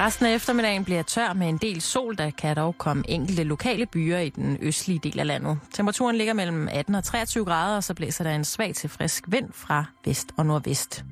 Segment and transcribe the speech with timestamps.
[0.00, 3.86] Resten af eftermiddagen bliver tør med en del sol, der kan dog komme enkelte lokale
[3.86, 5.58] byer i den østlige del af landet.
[5.74, 9.24] Temperaturen ligger mellem 18 og 23 grader, og så blæser der en svag til frisk
[9.26, 11.04] vind fra vest og nordvest.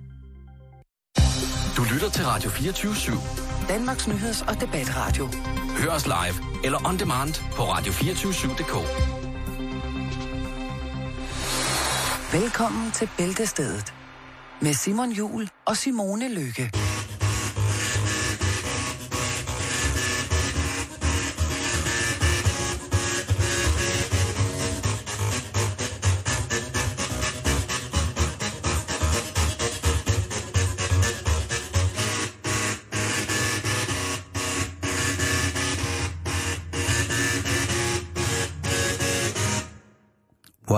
[1.77, 3.69] Du lytter til Radio 24 /7.
[3.69, 5.29] Danmarks Nyheds- og Debatradio.
[5.79, 8.75] Hør os live eller on demand på radio247.dk.
[12.33, 13.95] Velkommen til Bæltestedet
[14.61, 16.71] med Simon Jul og Simone Lykke.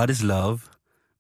[0.03, 0.59] What is Love?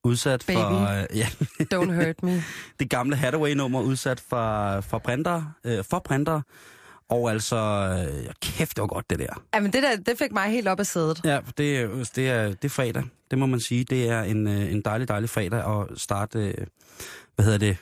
[0.05, 0.57] Udsat Baby.
[0.57, 1.01] for...
[1.01, 1.27] Øh, ja,
[1.75, 2.43] Don't hurt me.
[2.81, 6.41] det gamle Hathaway-nummer udsat for, for printer, øh, for printer.
[7.09, 9.43] Og altså, øh, kæft, det var godt det der.
[9.55, 11.21] Jamen, det der, det fik mig helt op af sædet.
[11.25, 13.03] Ja, det, er- det, er, det er fredag.
[13.31, 13.85] Det må man sige.
[13.85, 16.39] Det er en, øh, en dejlig, dejlig fredag at starte...
[16.39, 16.67] Øh,
[17.35, 17.77] hvad hedder det?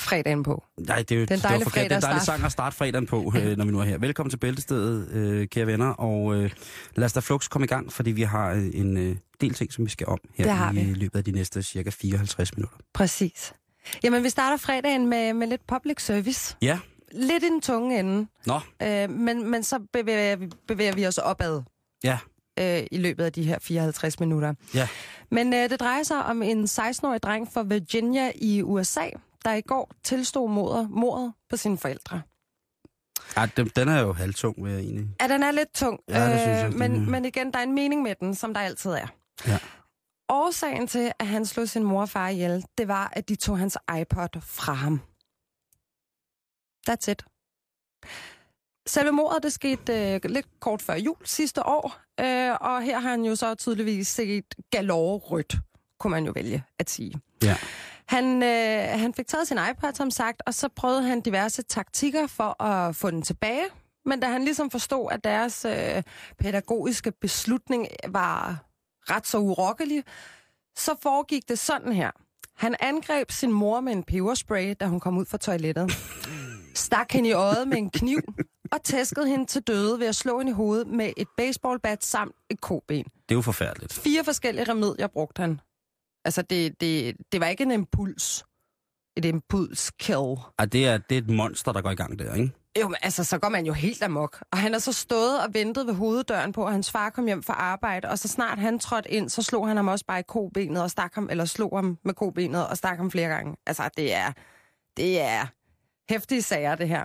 [0.00, 0.64] Fredagen på.
[0.78, 1.72] Nej, det er jo Det er en det var forkert.
[1.72, 3.98] fredag Det er dejlig sang at starte fredagen på, øh, når vi nu er her.
[3.98, 5.86] Velkommen til Bæltestedet, øh, kære venner.
[5.88, 6.50] Og øh,
[6.94, 9.72] lad os da flux komme i gang, fordi vi har øh, en øh, del ting,
[9.72, 10.94] som vi skal om her i vi.
[10.94, 12.76] løbet af de næste cirka 54 minutter.
[12.94, 13.52] Præcis.
[14.02, 16.56] Jamen, vi starter fredagen med, med lidt public service.
[16.62, 16.78] Ja,
[17.12, 18.26] Lidt i den tunge ende.
[18.46, 21.62] nå, Øh, men, men så bevæger vi, bevæger vi os opad
[22.04, 22.18] ja,
[22.60, 24.54] øh, i løbet af de her 54 minutter.
[24.74, 24.88] ja.
[25.30, 29.04] Men øh, det drejer sig om en 16-årig dreng fra Virginia i USA,
[29.44, 32.22] der i går tilstod mordet, mordet på sine forældre.
[33.36, 35.08] Ej, den, den er jo halvtung, vil jeg egentlig.
[35.20, 36.88] Ja, den er lidt tung, Ja, det synes jeg, den er.
[36.88, 39.06] men, men igen, der er en mening med den, som der altid er.
[39.46, 39.58] Ja.
[40.28, 43.58] Årsagen til, at han slog sin mor og far ihjel, det var, at de tog
[43.58, 45.00] hans iPod fra ham.
[46.90, 47.24] That's it.
[48.86, 53.10] Selve mordet, det skete øh, lidt kort før jul sidste år, øh, og her har
[53.10, 55.56] han jo så tydeligvis set galore rødt,
[56.00, 57.14] kunne man jo vælge at sige.
[57.42, 57.56] Ja.
[58.06, 62.26] Han, øh, han fik taget sin iPad, som sagt, og så prøvede han diverse taktikker
[62.26, 63.64] for at få den tilbage.
[64.04, 66.02] Men da han ligesom forstod, at deres øh,
[66.38, 68.56] pædagogiske beslutning var
[69.10, 70.04] ret så urokkelig,
[70.76, 72.10] så foregik det sådan her.
[72.56, 75.92] Han angreb sin mor med en peberspray, da hun kom ud fra toilettet.
[76.74, 78.20] Stak hende i øjet med en kniv
[78.72, 82.34] og tæskede hende til døde ved at slå hende i hovedet med et baseballbat samt
[82.50, 83.04] et koben.
[83.04, 83.92] Det er jo forfærdeligt.
[83.92, 85.60] Fire forskellige remedier brugte han.
[86.24, 88.44] Altså, det, det, det var ikke en impuls.
[89.16, 90.36] Et impulskill.
[90.58, 92.52] Ej, det er, det er et monster, der går i gang der, ikke?
[92.80, 94.42] Jo, men altså, så går man jo helt amok.
[94.52, 97.42] Og han har så stået og ventet ved hoveddøren på, at hans far kom hjem
[97.42, 100.22] fra arbejde, og så snart han trådte ind, så slog han ham også bare i
[100.28, 103.56] kobenet og stak ham, eller slog ham med kobenet og stak ham flere gange.
[103.66, 104.32] Altså, det er,
[104.96, 105.46] det er
[106.10, 107.04] hæftige sager, det her.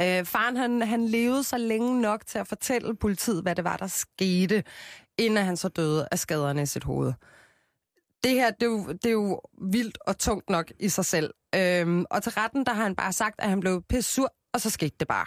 [0.00, 3.76] Øh, faren, han, han levede så længe nok til at fortælle politiet, hvad det var,
[3.76, 4.64] der skete,
[5.18, 7.12] inden han så døde af skaderne i sit hoved.
[8.24, 11.34] Det her, det er, jo, det er jo vildt og tungt nok i sig selv.
[11.54, 14.60] Øhm, og til retten, der har han bare sagt, at han blev pisse sur, og
[14.60, 15.26] så skete det bare.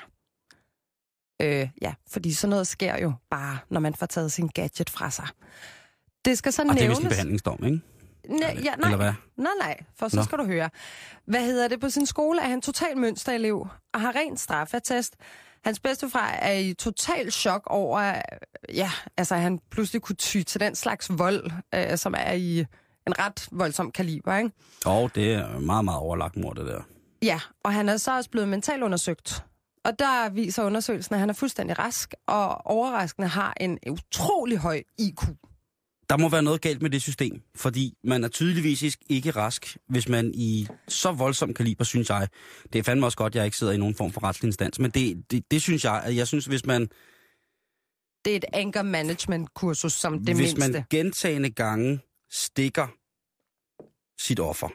[1.41, 5.11] Øh, ja, fordi sådan noget sker jo bare, når man får taget sin gadget fra
[5.11, 5.27] sig.
[6.25, 6.97] Det skal så Og det er nævnes...
[6.97, 7.81] vist en behandlingsdom, ikke?
[8.29, 9.13] Næ, ja, nej, Eller hvad?
[9.37, 10.23] nej, nej, for så Nå.
[10.23, 10.69] skal du høre.
[11.25, 11.79] Hvad hedder det?
[11.79, 15.15] På sin skole er han total mønsterelev og har rent straffetest.
[15.63, 18.21] Hans bedstefar er i total chok over,
[18.73, 22.65] ja, altså, han pludselig kunne ty til den slags vold, øh, som er i
[23.07, 24.51] en ret voldsom kaliber, ikke?
[24.85, 26.81] Og det er meget, meget overlagt mor, det der.
[27.23, 29.43] Ja, og han er så også blevet mentalt undersøgt.
[29.85, 34.83] Og der viser undersøgelsen, at han er fuldstændig rask, og overraskende har en utrolig høj
[34.99, 35.21] IQ.
[36.09, 40.09] Der må være noget galt med det system, fordi man er tydeligvis ikke rask, hvis
[40.09, 42.27] man i så voldsom kaliber, synes jeg.
[42.73, 44.79] Det er fandme også godt, at jeg ikke sidder i nogen form for retslig instans,
[44.79, 46.81] men det, det, det synes jeg, at jeg synes, hvis man,
[48.25, 50.71] Det er et anger management kursus som det hvis mindste.
[50.71, 51.99] man gentagende gange
[52.31, 52.87] stikker
[54.19, 54.69] sit offer,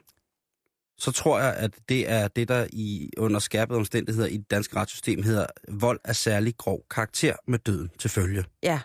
[0.99, 4.77] så tror jeg, at det er det, der i under skærpede omstændigheder i det danske
[4.77, 8.45] retssystem hedder vold af særlig grov karakter med døden til følge.
[8.63, 8.80] Ja.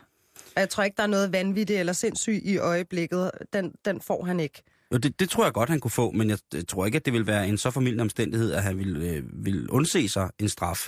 [0.56, 3.32] Og jeg tror ikke, der er noget vanvittigt eller sindssygt i øjeblikket.
[3.54, 4.64] Den, den får han ikke.
[4.94, 7.06] Jo, det, det tror jeg godt, han kunne få, men jeg, jeg tror ikke, at
[7.06, 10.50] det vil være en så formidlende omstændighed, at han vil, øh, vil undse sig en
[10.50, 10.88] straf.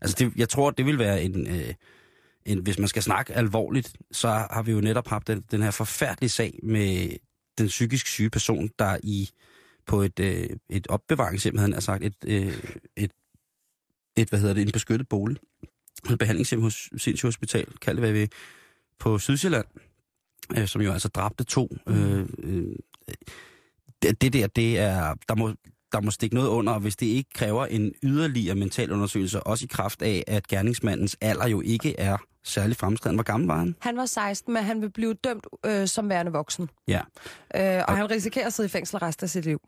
[0.00, 1.74] Altså, det, jeg tror, det vil være en, øh,
[2.44, 2.58] en...
[2.58, 6.30] Hvis man skal snakke alvorligt, så har vi jo netop haft den, den her forfærdelige
[6.30, 7.16] sag med
[7.58, 9.30] den psykisk syge person, der i
[9.86, 12.62] på et, øh, et opbevaringshjem, havde han sagt, et, øh,
[12.96, 13.12] et,
[14.16, 15.36] et, hvad hedder det, en beskyttet bolig,
[16.10, 18.30] et behandlingshjem hos Sindssyg Hospital, kald det hvad vil,
[18.98, 19.66] på Sydsjælland,
[20.58, 21.76] øh, som jo altså dræbte to.
[21.88, 22.76] Øh, øh,
[24.02, 25.54] det, det der, det er, der må,
[25.92, 29.64] der må stikke noget under, og hvis det ikke kræver en yderligere mental undersøgelse, også
[29.64, 33.16] i kraft af, at gerningsmandens alder jo ikke er særlig fremskreden.
[33.16, 33.76] Hvor gammel var han?
[33.80, 36.70] Han var 16, men han vil blive dømt øh, som værende voksen.
[36.88, 37.00] Ja.
[37.54, 39.60] Øh, og han risikerer at sidde i fængsel resten af sit liv,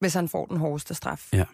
[0.00, 1.28] hvis han får den hårdeste straf.
[1.32, 1.44] Ja.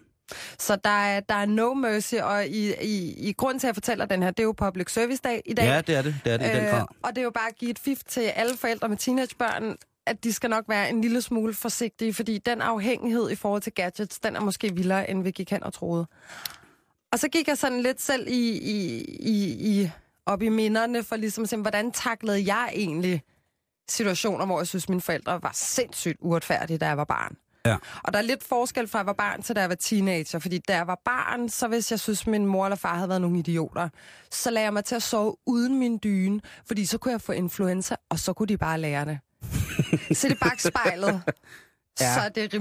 [0.59, 3.75] Så der er, der er no mercy, og i, i, i grund til, at jeg
[3.75, 5.65] fortæller den her, det er jo Public Service Dag i dag.
[5.65, 6.15] Ja, det er det.
[6.23, 6.85] Det er det i den grad.
[7.03, 10.23] og det er jo bare at give et fif til alle forældre med teenagebørn, at
[10.23, 14.19] de skal nok være en lille smule forsigtige, fordi den afhængighed i forhold til gadgets,
[14.19, 16.07] den er måske vildere, end vi gik hen og troede.
[17.11, 19.89] Og så gik jeg sådan lidt selv i, i, i, i
[20.25, 23.23] op i minderne for ligesom at se, hvordan taklede jeg egentlig
[23.89, 27.37] situationer, hvor jeg synes, mine forældre var sindssygt uretfærdige, da jeg var barn.
[27.65, 27.77] Ja.
[28.03, 30.39] Og der er lidt forskel fra, at jeg var barn til, da jeg var teenager.
[30.39, 33.21] Fordi da jeg var barn, så hvis jeg synes, min mor eller far havde været
[33.21, 33.89] nogle idioter,
[34.31, 37.31] så lagde jeg mig til at sove uden min dyne, fordi så kunne jeg få
[37.31, 39.19] influenza, og så kunne de bare lære det.
[40.19, 41.21] så det bagspejlet.
[41.99, 42.13] Ja.
[42.13, 42.51] Så det,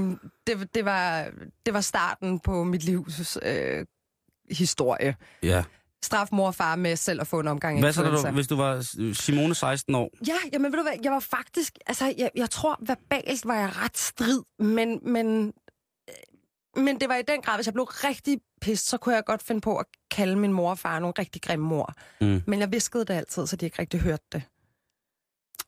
[0.47, 1.31] det, det, var,
[1.67, 3.87] det var starten på mit livs øh,
[4.51, 5.17] historie.
[5.43, 5.65] Ja.
[6.05, 8.57] Straf mor og far med selv at få en omgang Hvad så, du, hvis du
[8.57, 8.81] var
[9.15, 10.11] Simone 16 år?
[10.27, 13.71] Ja, jamen ved du hvad, jeg var faktisk, altså jeg, jeg tror verbalt var jeg
[13.77, 15.53] ret strid, men, men,
[16.09, 19.25] øh, men det var i den grad, hvis jeg blev rigtig pist, så kunne jeg
[19.25, 21.95] godt finde på at kalde min mor og far nogle rigtig grimme mor.
[22.21, 22.43] Mm.
[22.47, 24.43] Men jeg viskede det altid, så de ikke rigtig hørte det.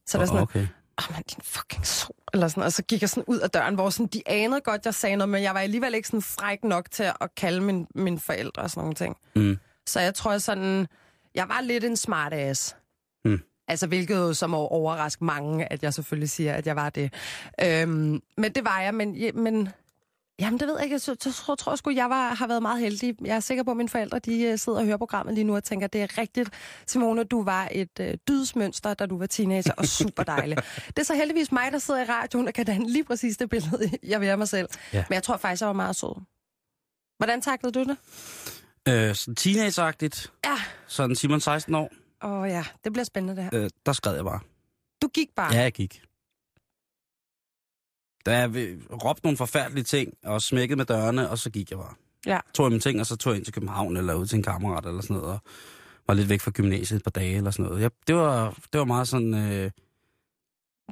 [0.06, 0.66] Så der er sådan, okay.
[0.98, 3.50] Åh oh, man, din fucking sol, eller sådan, og så gik jeg sådan ud af
[3.50, 6.22] døren, hvor sådan, de anede godt, jeg sagde noget, men jeg var alligevel ikke sådan
[6.22, 9.16] fræk nok til at kalde min, mine forældre og sådan nogle ting.
[9.36, 9.58] Mm.
[9.86, 10.86] Så jeg tror sådan,
[11.34, 12.76] jeg var lidt en smart ass.
[13.24, 13.40] Hmm.
[13.68, 17.12] Altså, hvilket jo som overraske mange, at jeg selvfølgelig siger, at jeg var det.
[17.62, 19.68] Øhm, men det var jeg, men, men
[20.40, 20.94] jamen, det ved jeg ikke.
[20.94, 23.14] Jeg tror, tror, sgu, jeg var, har været meget heldig.
[23.24, 25.56] Jeg er sikker på, at mine forældre de øh, sidder og hører programmet lige nu
[25.56, 26.50] og tænker, det er rigtigt.
[26.86, 30.56] Simone, du var et øh, dydsmønster, da du var teenager, og super dejlig.
[30.86, 33.50] det er så heldigvis mig, der sidder i radioen og kan danne lige præcis det
[33.50, 34.68] billede, jeg vil af mig selv.
[34.92, 35.04] Ja.
[35.08, 36.20] Men jeg tror faktisk, jeg var meget sød.
[37.18, 37.96] Hvordan taklede du det?
[38.88, 40.56] Øh, sådan teenageagtigt, Ja.
[40.86, 41.90] sådan Simon 16 år,
[42.24, 43.64] Åh oh, ja, det bliver spændende det her.
[43.64, 44.40] øh, der skred jeg bare.
[45.02, 45.54] Du gik bare.
[45.54, 46.02] Ja, jeg gik.
[48.26, 48.50] Da jeg
[49.04, 51.94] råbte nogle forfærdelige ting, og smækkede med dørene, og så gik jeg bare.
[52.26, 52.38] Ja.
[52.54, 54.42] Tog jeg mine ting, og så tog jeg ind til København, eller ud til en
[54.42, 55.38] kammerat, eller sådan noget, og
[56.06, 57.82] var lidt væk fra gymnasiet et par dage, eller sådan noget.
[57.82, 59.34] Jeg, det, var, det var meget sådan...
[59.34, 59.70] Øh,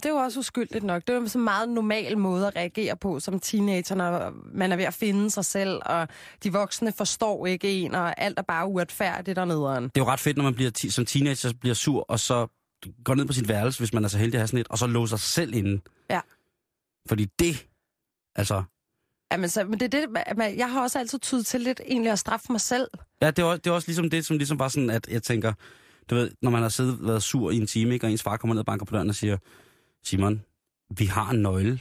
[0.03, 1.03] Det var også uskyldigt nok.
[1.07, 4.77] Det var sådan en meget normal måde at reagere på som teenager, når man er
[4.77, 6.09] ved at finde sig selv, og
[6.45, 9.85] de voksne forstår ikke en, og alt er bare uretfærdigt og nederen.
[9.85, 12.47] det er jo ret fedt, når man bliver som teenager bliver sur, og så
[13.05, 14.79] går ned på sit værelse, hvis man er så heldig at have sådan et, og
[14.79, 15.81] så låser sig selv inde.
[16.11, 16.21] Ja.
[17.09, 17.67] Fordi det,
[18.37, 18.63] altså...
[19.33, 22.13] Jamen, så, men det er det, man- jeg har også altid tydet til lidt egentlig
[22.13, 22.89] at straffe mig selv.
[23.23, 25.23] Ja, det er, også, det er også ligesom det, som ligesom var sådan, at jeg
[25.23, 25.53] tænker,
[26.11, 28.37] du ved, når man har siddet været sur i en time, ikke, og ens far
[28.37, 29.39] kommer ned og banker på døren og siger,
[30.05, 30.43] Simon,
[30.99, 31.81] vi har en nøgle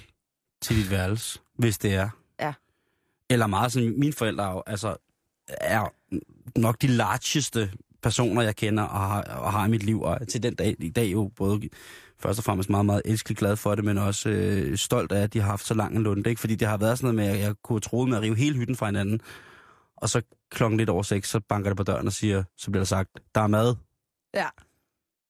[0.62, 2.10] til dit værelse, hvis det er.
[2.40, 2.54] Ja.
[3.30, 4.96] Eller meget sådan, mine forældre er, jo, altså,
[5.48, 5.94] er
[6.60, 7.72] nok de largeste
[8.04, 10.90] personer, jeg kender og har, og har i mit liv, og til den dag i
[10.90, 11.70] dag jo både
[12.22, 15.34] først og fremmest meget, meget elskelig glad for det, men også øh, stolt af, at
[15.34, 16.30] de har haft så lang en lunde.
[16.30, 16.40] Ikke?
[16.40, 18.58] Fordi det har været sådan noget med, at jeg kunne tro med at rive hele
[18.58, 19.22] hytten fra hinanden,
[19.98, 20.22] og så
[20.52, 23.10] klokken lidt over seks, så banker det på døren og siger, så bliver der sagt,
[23.36, 23.76] der er mad.
[24.34, 24.48] Ja.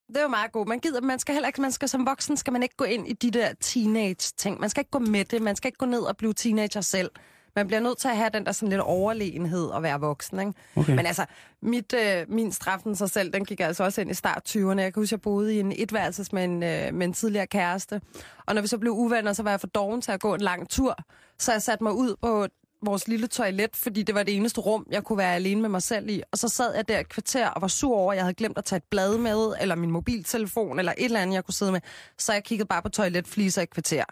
[0.07, 0.67] Det er jo meget godt.
[0.67, 3.07] Man gider, man skal heller ikke, man skal som voksen, skal man ikke gå ind
[3.07, 4.59] i de der teenage-ting.
[4.59, 5.41] Man skal ikke gå med det.
[5.41, 7.09] Man skal ikke gå ned og blive teenager selv.
[7.55, 10.53] Man bliver nødt til at have den der sådan lidt overlegenhed og være voksen, ikke?
[10.75, 10.95] Okay.
[10.95, 11.25] Men altså,
[11.61, 14.79] mit, øh, min straffen sig selv, den gik altså også ind i start 20'erne.
[14.79, 18.01] Jeg kan huske, jeg boede i en etværelses med en, øh, med en tidligere kæreste.
[18.45, 20.41] Og når vi så blev uvenner, så var jeg for doven til at gå en
[20.41, 20.97] lang tur.
[21.39, 22.47] Så jeg satte mig ud på
[22.85, 25.81] vores lille toilet, fordi det var det eneste rum, jeg kunne være alene med mig
[25.81, 26.21] selv i.
[26.31, 28.57] Og så sad jeg der et kvarter og var sur over, at jeg havde glemt
[28.57, 31.71] at tage et blad med, eller min mobiltelefon, eller et eller andet, jeg kunne sidde
[31.71, 31.81] med.
[32.17, 34.03] Så jeg kiggede bare på toiletfliser i et kvarter.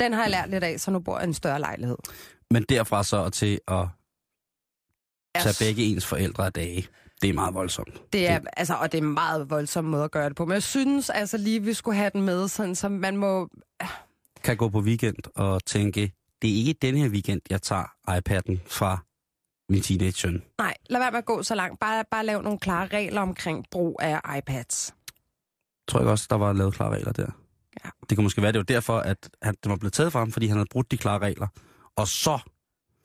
[0.00, 1.96] Den har jeg lært lidt af, så nu bor jeg i en større lejlighed.
[2.52, 3.86] Men derfra så til at
[5.34, 6.86] tage Jeg begge ens forældre af dage,
[7.22, 8.12] det er meget voldsomt.
[8.12, 10.44] Det er, altså, og det er en meget voldsom måde at gøre det på.
[10.44, 13.48] Men jeg synes altså lige, vi skulle have den med, sådan, så man må...
[14.44, 18.58] Kan gå på weekend og tænke, det er ikke den her weekend, jeg tager iPad'en
[18.66, 18.98] fra
[19.68, 20.42] min teenage søn.
[20.58, 21.80] Nej, lad være med at gå så langt.
[21.80, 24.94] Bare, bare lav nogle klare regler omkring brug af iPads.
[25.88, 27.30] Tror jeg også, der var lavet klare regler der.
[27.84, 27.90] Ja.
[28.08, 30.32] Det kan måske være, det var derfor, at han, det var blevet taget fra ham,
[30.32, 31.46] fordi han havde brudt de klare regler.
[31.96, 32.38] Og så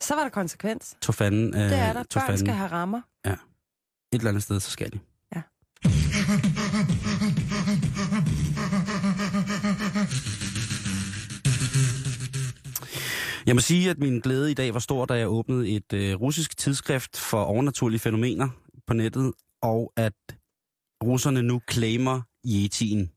[0.00, 0.96] Så var der konsekvens.
[1.02, 1.54] tog fanden...
[1.54, 2.02] Øh, Det er der.
[2.02, 3.00] tog Børn fanden skal have rammer.
[3.26, 3.38] et
[4.12, 4.98] eller andet sted, så skal de.
[5.36, 5.42] Ja.
[13.46, 16.14] Jeg må sige, at min glæde i dag var stor, da jeg åbnede et øh,
[16.20, 18.48] russisk tidsskrift for overnaturlige fænomener
[18.86, 20.12] på nettet, og at
[21.04, 23.10] russerne nu claimer Yetien,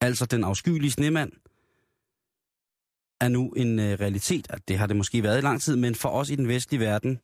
[0.00, 1.32] altså den afskyelige snemand,
[3.20, 4.46] er nu en øh, realitet.
[4.50, 6.80] At Det har det måske været i lang tid, men for os i den vestlige
[6.80, 7.18] verden,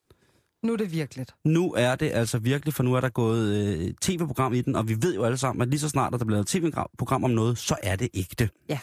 [0.62, 1.34] Nu er det virkeligt.
[1.44, 4.88] nu er det altså virkelig, for nu er der gået øh, tv-program i den, og
[4.88, 7.30] vi ved jo alle sammen, at lige så snart, at der bliver lavet tv-program om
[7.30, 8.50] noget, så er det ægte.
[8.68, 8.78] Ja.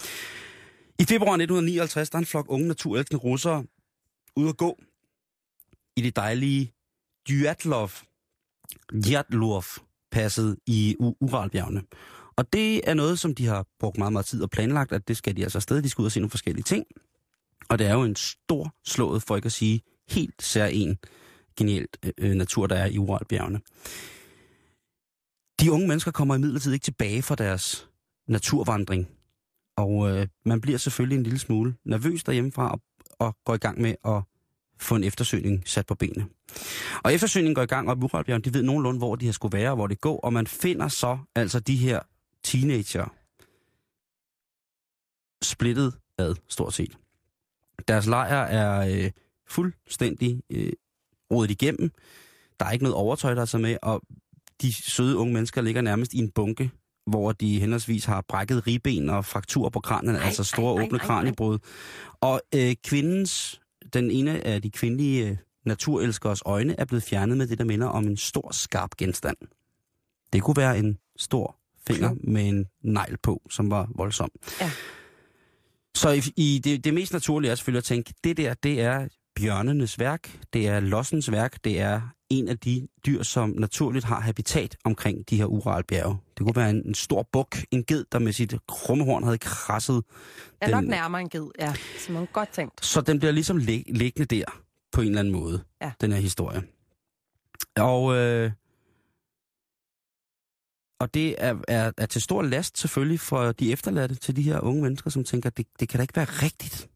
[0.99, 3.63] I februar 1959, der er en flok unge naturelskende russere
[4.35, 4.77] ude at gå
[5.97, 6.73] i det dejlige
[7.29, 7.91] Dyatlov,
[8.93, 9.63] Dyatlov
[10.11, 11.81] passet i U- Uralbjergene.
[12.39, 15.17] Og det er noget, som de har brugt meget, meget tid og planlagt, at det
[15.17, 15.81] skal de altså afsted.
[15.81, 16.85] De skal ud og se nogle forskellige ting.
[17.69, 20.97] Og det er jo en stor slået, for ikke at sige helt særlig
[21.57, 23.59] genialt øh, øh, natur, der er i Uralbjergene.
[25.61, 27.87] De unge mennesker kommer imidlertid ikke tilbage fra deres
[28.27, 29.07] naturvandring.
[29.77, 32.81] Og øh, man bliver selvfølgelig en lille smule nervøs derhjemmefra og,
[33.19, 34.21] og går i gang med at
[34.79, 36.27] få en eftersøgning sat på benene.
[37.03, 38.43] Og eftersøgningen går i gang op i Uralbjergene.
[38.43, 40.19] De ved nogenlunde, hvor de har skulle være og hvor det går.
[40.19, 41.99] Og man finder så altså de her
[42.43, 43.15] teenager
[45.41, 46.97] splittet ad, stort set.
[47.87, 49.11] Deres lejr er øh,
[49.47, 50.71] fuldstændig øh,
[51.31, 51.91] rodet igennem.
[52.59, 54.01] Der er ikke noget overtøj, der er med, og
[54.61, 56.71] de søde unge mennesker ligger nærmest i en bunke,
[57.07, 60.85] hvor de henholdsvis har brækket ribben og frakturer på kranen, Ej, altså store ej, ej,
[60.85, 61.59] åbne kraniebrud.
[62.21, 63.61] Og øh, kvindens,
[63.93, 67.87] den ene af de kvindelige øh, naturelskers øjne er blevet fjernet med det, der minder
[67.87, 69.37] om en stor, skarp genstand.
[70.33, 72.31] Det kunne være en stor finger Klo.
[72.31, 74.29] med en negl på, som var voldsom.
[74.61, 74.71] Ja.
[75.95, 79.07] Så i, i det, det mest naturlige er selvfølgelig at tænke, det der, det er
[79.35, 84.19] bjørnenes værk, det er lossens værk, det er en af de dyr, som naturligt har
[84.19, 86.17] habitat omkring de her uralbjerge.
[86.37, 90.03] Det kunne være en, en stor buk, en ged, der med sit krummehorn havde krasset.
[90.61, 91.73] Er Den- nok nærmere en ged, ja.
[91.97, 92.85] Simon, godt tænkt.
[92.85, 94.43] Så den bliver ligesom lig, liggende der
[94.91, 95.91] på en eller anden måde, Ja.
[96.01, 96.63] den her historie.
[97.77, 98.51] Og, øh,
[100.99, 104.59] og det er, er, er til stor last selvfølgelig for de efterladte til de her
[104.59, 106.89] unge mennesker, som tænker, det, det kan da ikke være rigtigt,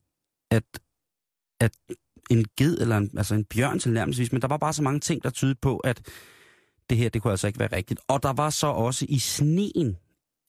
[0.51, 0.63] at,
[1.60, 1.72] at
[2.29, 5.24] en ged eller en, altså en bjørn tilnærmelsesvis, men der var bare så mange ting,
[5.24, 6.01] der tydede på, at
[6.89, 8.00] det her, det kunne altså ikke være rigtigt.
[8.07, 9.98] Og der var så også i sneen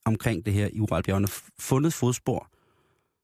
[0.05, 2.51] omkring det her i Uralbjergene fundet fodspor,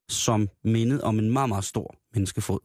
[0.09, 2.61] som mindede om en meget, meget stor menneskefod.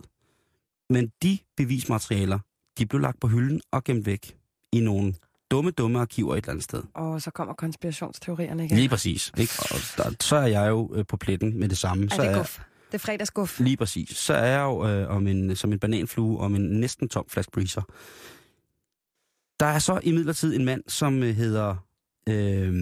[0.89, 2.39] Men de bevismaterialer,
[2.77, 4.38] de blev lagt på hylden og gemt væk
[4.72, 5.13] i nogle
[5.52, 6.84] dumme, dumme arkiver et eller andet sted.
[6.94, 8.78] Og så kommer konspirationsteorierne igen.
[8.78, 9.32] Lige præcis.
[9.38, 9.54] Ikke?
[9.60, 12.10] Og der, så er jeg jo øh, på pletten med det samme.
[12.10, 12.60] Så det er er, guf.
[12.88, 13.60] Det er fredagsguf.
[13.60, 14.18] Lige præcis.
[14.18, 17.52] Så er jeg jo øh, om en, som en bananflue om en næsten tom flaske
[17.52, 17.82] breezer.
[19.60, 21.75] Der er så imidlertid en mand, som øh, hedder
[22.30, 22.74] øh,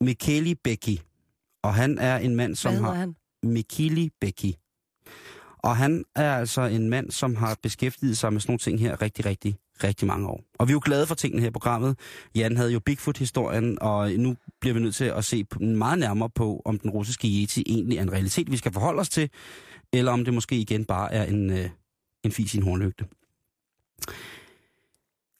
[0.00, 0.98] Micheli Becky.
[1.62, 2.94] Og han er en mand, som har...
[2.94, 3.16] han?
[3.42, 4.52] Micheli Becky.
[5.58, 9.02] Og han er altså en mand, som har beskæftiget sig med sådan nogle ting her
[9.02, 10.44] rigtig, rigtig, rigtig mange år.
[10.58, 11.98] Og vi er jo glade for tingene her i programmet.
[12.34, 16.62] Jan havde jo Bigfoot-historien, og nu bliver vi nødt til at se meget nærmere på,
[16.64, 19.30] om den russiske Yeti egentlig er en realitet, vi skal forholde os til,
[19.92, 21.70] eller om det måske igen bare er en, øh,
[22.24, 23.04] en fis i en hornlygte.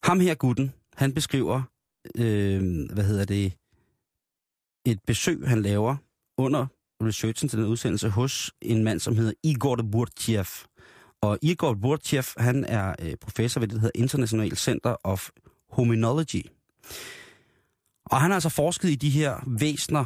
[0.04, 1.62] Ham her gutten, han beskriver,
[2.18, 3.52] øh, hvad hedder det,
[4.86, 5.96] et besøg, han laver
[6.38, 6.66] under
[7.02, 10.46] researchen til den udsendelse hos en mand, som hedder Igor Burtjev.
[11.25, 15.28] Og Igor Burtjev, han er øh, professor ved det, der hedder International Center of
[15.71, 16.43] Hominology.
[18.04, 20.04] Og han har altså forsket i de her væsner,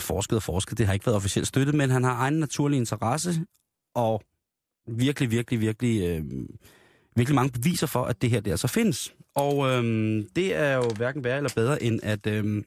[0.00, 3.44] forsket og forsket, det har ikke været officielt støttet, men han har egen naturlig interesse,
[3.94, 4.22] og
[4.86, 6.24] virkelig, virkelig, virkelig, øh,
[7.16, 9.14] virkelig mange beviser for, at det her der så altså findes.
[9.34, 9.84] Og øh,
[10.36, 12.62] det er jo hverken værre eller bedre, end at, øh,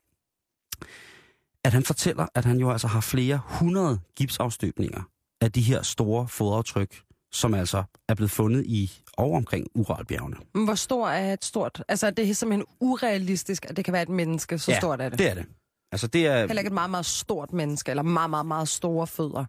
[1.64, 5.04] at han fortæller, at han jo altså har flere hundrede gipsafstøbninger
[5.42, 10.36] af de her store fodaftryk, som altså er blevet fundet i og omkring Uralbjergene.
[10.66, 11.84] Hvor stor er et stort...
[11.88, 14.60] Altså, det er simpelthen urealistisk, at det kan være et menneske.
[14.60, 15.20] Så Ja, stort er det.
[15.20, 15.46] Det er det.
[15.92, 19.08] Altså det er, Heller ikke et meget, meget stort menneske, eller meget, meget, meget store
[19.08, 19.46] fødder.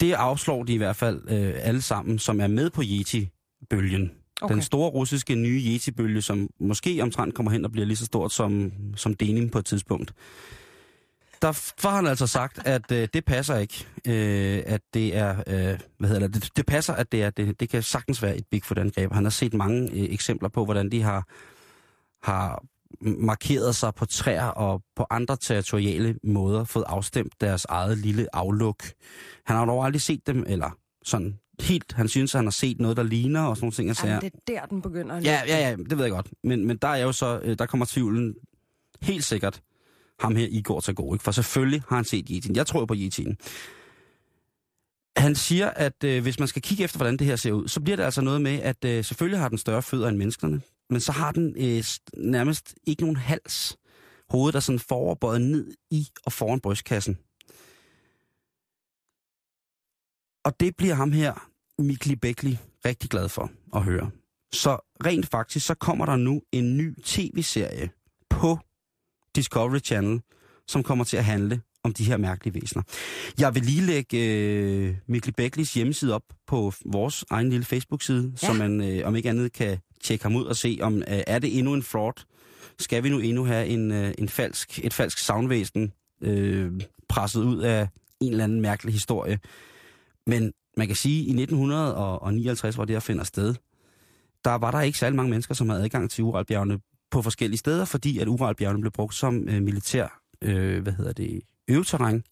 [0.00, 4.10] det afslår de i hvert fald øh, alle sammen, som er med på Yeti-bølgen.
[4.42, 4.54] Okay.
[4.54, 8.32] Den store russiske nye Yeti-bølge, som måske omtrent kommer hen og bliver lige så stort
[8.32, 10.12] som, som denim på et tidspunkt.
[11.42, 15.78] Der har han altså sagt, at øh, det passer ikke, øh, at det er, øh,
[15.98, 18.44] hvad hedder det, det, det passer, at det er, det, det kan sagtens være et
[18.50, 19.12] Bigfoot-angreb.
[19.12, 21.28] Han har set mange øh, eksempler på, hvordan de har,
[22.22, 22.62] har
[23.00, 28.84] markeret sig på træer og på andre territoriale måder, fået afstemt deres eget lille afluk.
[29.46, 30.70] Han har dog aldrig set dem, eller
[31.04, 34.04] sådan helt, han synes, at han har set noget, der ligner og sådan nogle ting.
[34.04, 36.28] Jamen, det er der, den begynder at Ja, ja, ja, det ved jeg godt.
[36.44, 38.34] Men, men der er jo så, øh, der kommer tvivlen
[39.02, 39.62] helt sikkert
[40.22, 41.18] ham her Igor til ikke?
[41.18, 42.52] For selvfølgelig har han set Yeti'en.
[42.54, 43.34] Jeg tror på Yeti'en.
[45.16, 47.80] Han siger, at øh, hvis man skal kigge efter, hvordan det her ser ud, så
[47.80, 50.60] bliver det altså noget med, at øh, selvfølgelig har den større fødder end menneskerne,
[50.90, 51.84] men så har den øh,
[52.16, 53.76] nærmest ikke nogen hals.
[54.30, 57.18] Hovedet er sådan foroverbøjet ned i og foran brystkassen.
[60.44, 61.48] Og det bliver ham her,
[61.78, 64.10] Mikli Bekli, rigtig glad for at høre.
[64.52, 67.90] Så rent faktisk, så kommer der nu en ny tv-serie
[68.30, 68.58] på
[69.36, 70.20] Discovery Channel,
[70.66, 72.82] som kommer til at handle om de her mærkelige væsener.
[73.38, 78.46] Jeg vil lige lægge øh, Mikkel Beklis hjemmeside op på vores egen lille Facebook-side, ja.
[78.46, 81.38] så man øh, om ikke andet kan tjekke ham ud og se, om øh, er
[81.38, 82.24] det endnu en fraud?
[82.78, 86.72] Skal vi nu endnu have en, øh, en falsk, et falsk savnvæsen øh,
[87.08, 87.88] presset ud af
[88.20, 89.38] en eller anden mærkelig historie?
[90.26, 93.54] Men man kan sige, at i 1959, hvor det her finder sted,
[94.44, 96.78] der var der ikke særlig mange mennesker, som havde adgang til Uralbjergene
[97.12, 101.40] på forskellige steder, fordi at Uralbjergene blev brugt som øh, militær, øh, hvad hedder det,
[101.68, 102.24] øveterræn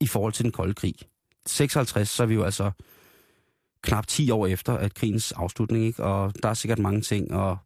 [0.00, 0.94] i forhold til den kolde krig.
[1.46, 2.70] 56, så er vi jo altså
[3.82, 6.04] knap 10 år efter at krigens afslutning, ikke?
[6.04, 7.58] og der er sikkert mange ting, og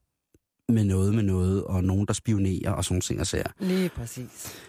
[0.68, 3.50] med noget med noget, og nogen, der spionerer og sådan ting og sager.
[3.60, 4.60] Lige præcis.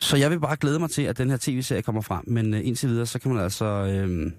[0.00, 2.66] Så jeg vil bare glæde mig til, at den her tv-serie kommer frem, men øh,
[2.66, 3.64] indtil videre, så kan man altså...
[3.64, 4.32] Øh,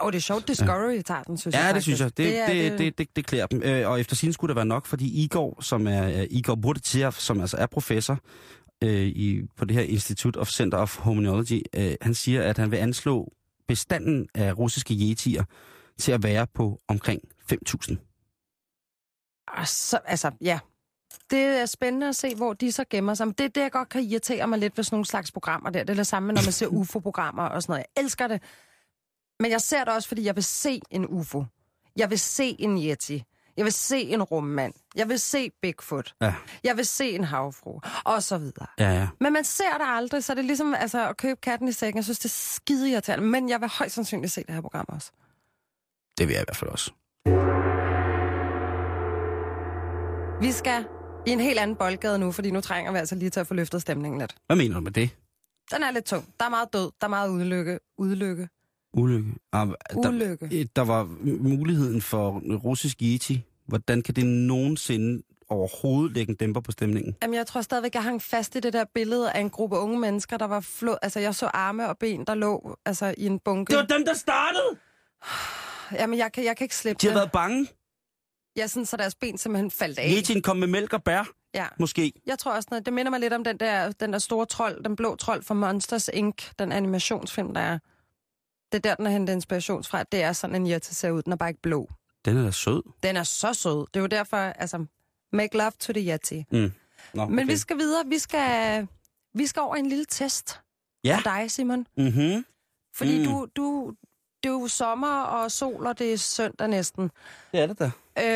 [0.00, 1.02] Åh, oh, det er sjovt, Discovery ja.
[1.02, 2.16] tager den, synes ja, jeg det synes jeg.
[2.16, 3.62] Det, Det det, det, det- det, det, klæder dem.
[3.62, 7.40] Øh, og efter sin skulle det være nok, fordi Igor, som er Igor Burditsev, som
[7.40, 8.18] altså er professor
[8.84, 12.70] øh, i, på det her Institute of Center of Hominology, øh, han siger, at han
[12.70, 13.32] vil anslå
[13.68, 15.44] bestanden af russiske yetier
[15.98, 17.20] til at være på omkring
[17.52, 17.96] 5.000.
[19.58, 20.58] Og så, altså, ja.
[21.30, 23.26] Det er spændende at se, hvor de så gemmer sig.
[23.26, 25.70] Men det er det, jeg godt kan irritere mig lidt ved sådan nogle slags programmer
[25.70, 25.80] der.
[25.84, 27.84] Det er det samme, når man ser UFO-programmer og sådan noget.
[27.96, 28.42] Jeg elsker det.
[29.40, 31.44] Men jeg ser det også, fordi jeg vil se en UFO.
[31.96, 33.24] Jeg vil se en Yeti.
[33.56, 34.72] Jeg vil se en rummand.
[34.96, 36.14] Jeg vil se Bigfoot.
[36.20, 37.80] Ja, Jeg vil se en havfru.
[38.04, 38.66] Og så videre.
[38.78, 39.08] ja, ja.
[39.20, 41.96] Men man ser det aldrig, så det er ligesom altså, at købe katten i sækken.
[41.96, 43.24] Jeg synes, det er skide irriterende.
[43.24, 45.10] Men jeg vil højst sandsynligt se det her program også.
[46.18, 46.90] Det vil jeg i hvert fald også.
[50.40, 50.84] Vi skal
[51.26, 53.54] i en helt anden boldgade nu, fordi nu trænger vi altså lige til at få
[53.54, 54.36] løftet stemningen lidt.
[54.46, 55.10] Hvad mener du med det?
[55.70, 56.34] Den er lidt tung.
[56.40, 56.90] Der er meget død.
[57.00, 57.78] Der er meget udlykke.
[57.98, 58.48] Udlykke.
[58.94, 59.32] Ulykke.
[59.52, 59.68] Ah,
[60.02, 60.48] der, Ulykke.
[60.60, 61.08] øh, der var
[61.42, 63.44] muligheden for russisk yeti.
[63.66, 67.16] Hvordan kan det nogensinde overhovedet lægge en dæmper på stemningen?
[67.22, 69.98] Jamen, jeg tror stadigvæk, jeg hang fast i det der billede af en gruppe unge
[69.98, 70.96] mennesker, der var flå...
[71.02, 73.72] Altså, jeg så arme og ben, der lå altså, i en bunke.
[73.76, 74.76] dem, der startede!
[75.92, 77.16] Jamen, jeg kan, jeg kan ikke slippe De har det.
[77.20, 77.66] været bange.
[78.56, 80.14] Ja, sådan, så deres ben simpelthen faldt af.
[80.18, 81.66] Yetien kom med mælk og bær, Ja.
[81.80, 82.12] måske.
[82.26, 84.84] Jeg tror også, noget, det minder mig lidt om den der, den der store trold,
[84.84, 87.78] den blå trold fra Monsters Inc., den animationsfilm, der er.
[88.72, 90.02] Det er der, den har hentet inspiration fra.
[90.02, 91.22] Det er sådan en Yeti ser ud.
[91.22, 91.90] Den er bare ikke blå.
[92.24, 92.82] Den er da sød.
[93.02, 93.86] Den er så sød.
[93.94, 94.84] Det er jo derfor, altså,
[95.32, 96.44] make love to the Yeti.
[96.52, 96.72] Mm.
[97.14, 98.06] Nå, Men vi skal videre.
[98.06, 98.86] Vi skal,
[99.34, 100.60] vi skal over en lille test
[101.04, 101.16] Ja.
[101.16, 101.86] for dig, Simon.
[101.96, 102.44] Mm-hmm.
[102.94, 103.24] Fordi mm.
[103.24, 103.92] du, du,
[104.42, 107.10] det er jo sommer og sol, og det er søndag næsten.
[107.52, 107.90] Det er det da.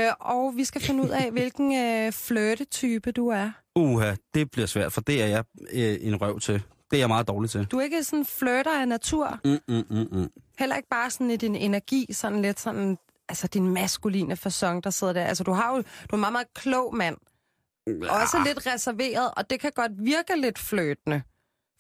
[0.07, 3.51] Øh, og vi skal finde ud af, hvilken øh, flirtetype du er.
[3.77, 6.63] Uha, det bliver svært, for det er jeg øh, en røv til.
[6.91, 7.65] Det er jeg meget dårlig til.
[7.65, 9.41] Du er ikke sådan flirter af natur.
[9.45, 10.31] Mm, mm, mm, mm.
[10.59, 14.91] Heller ikke bare sådan i din energi, sådan lidt sådan, altså din maskuline fasong, der
[14.91, 15.25] sidder der.
[15.25, 17.17] Altså du har jo, du er en meget, meget klog mand.
[18.11, 21.23] Også lidt reserveret, og det kan godt virke lidt fløtende.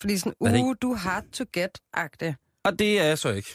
[0.01, 2.61] Fordi sådan, uh, du har to get-agtigt.
[2.65, 3.49] Og det er jeg så ikke.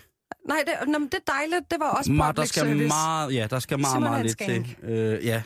[0.48, 1.72] Nej, det, nå, det er dejligt.
[1.72, 2.88] Det var også Ma, der public skal service.
[2.88, 4.78] meget, ja, der skal meget, meget lidt til.
[4.84, 5.44] Øh, ja,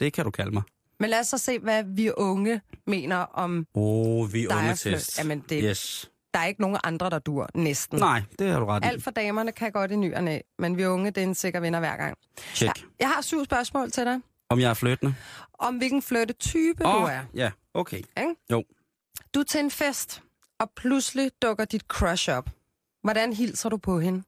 [0.00, 0.62] det kan du kalde mig.
[1.02, 3.66] Men lad os så se, hvad vi unge mener om...
[3.74, 5.18] Åh, oh, vi unge test.
[5.18, 6.08] Jamen, det- Yes.
[6.34, 7.98] Der er ikke nogen andre, der dur næsten.
[7.98, 8.86] Nej, det har du ret i.
[8.88, 11.34] Alt for damerne kan godt i ny og næ, men vi unge, det er en
[11.34, 12.16] sikker vinder hver gang.
[12.54, 12.68] Tjek.
[12.68, 15.14] Ja, jeg har syv spørgsmål til dig, Om jeg er flyttende?
[15.58, 17.20] om hvilken flirtetype Åh, du er.
[17.34, 17.96] Ja, okay.
[17.98, 18.34] Ikke?
[18.52, 18.64] Jo.
[19.34, 20.22] Du er til en fest,
[20.60, 22.50] og pludselig dukker dit crush op.
[23.02, 24.22] Hvordan hilser du på hende?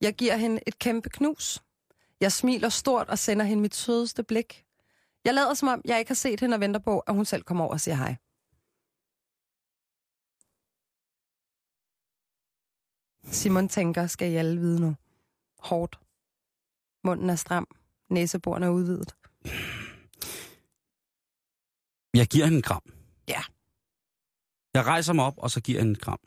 [0.00, 1.62] Jeg giver hende et kæmpe knus.
[2.20, 4.64] Jeg smiler stort og sender hende mit sødeste blik.
[5.28, 7.42] Jeg lader som om, jeg ikke har set hende og venter på, at hun selv
[7.42, 8.16] kommer over og siger hej.
[13.32, 14.96] Simon tænker, skal I alle vide nu.
[15.58, 16.00] Hårdt.
[17.04, 17.66] Munden er stram.
[18.10, 19.16] Næseborene er udvidet.
[22.14, 22.82] Jeg giver hende en kram.
[23.28, 23.42] Ja.
[24.74, 26.20] Jeg rejser mig op, og så giver hende en kram.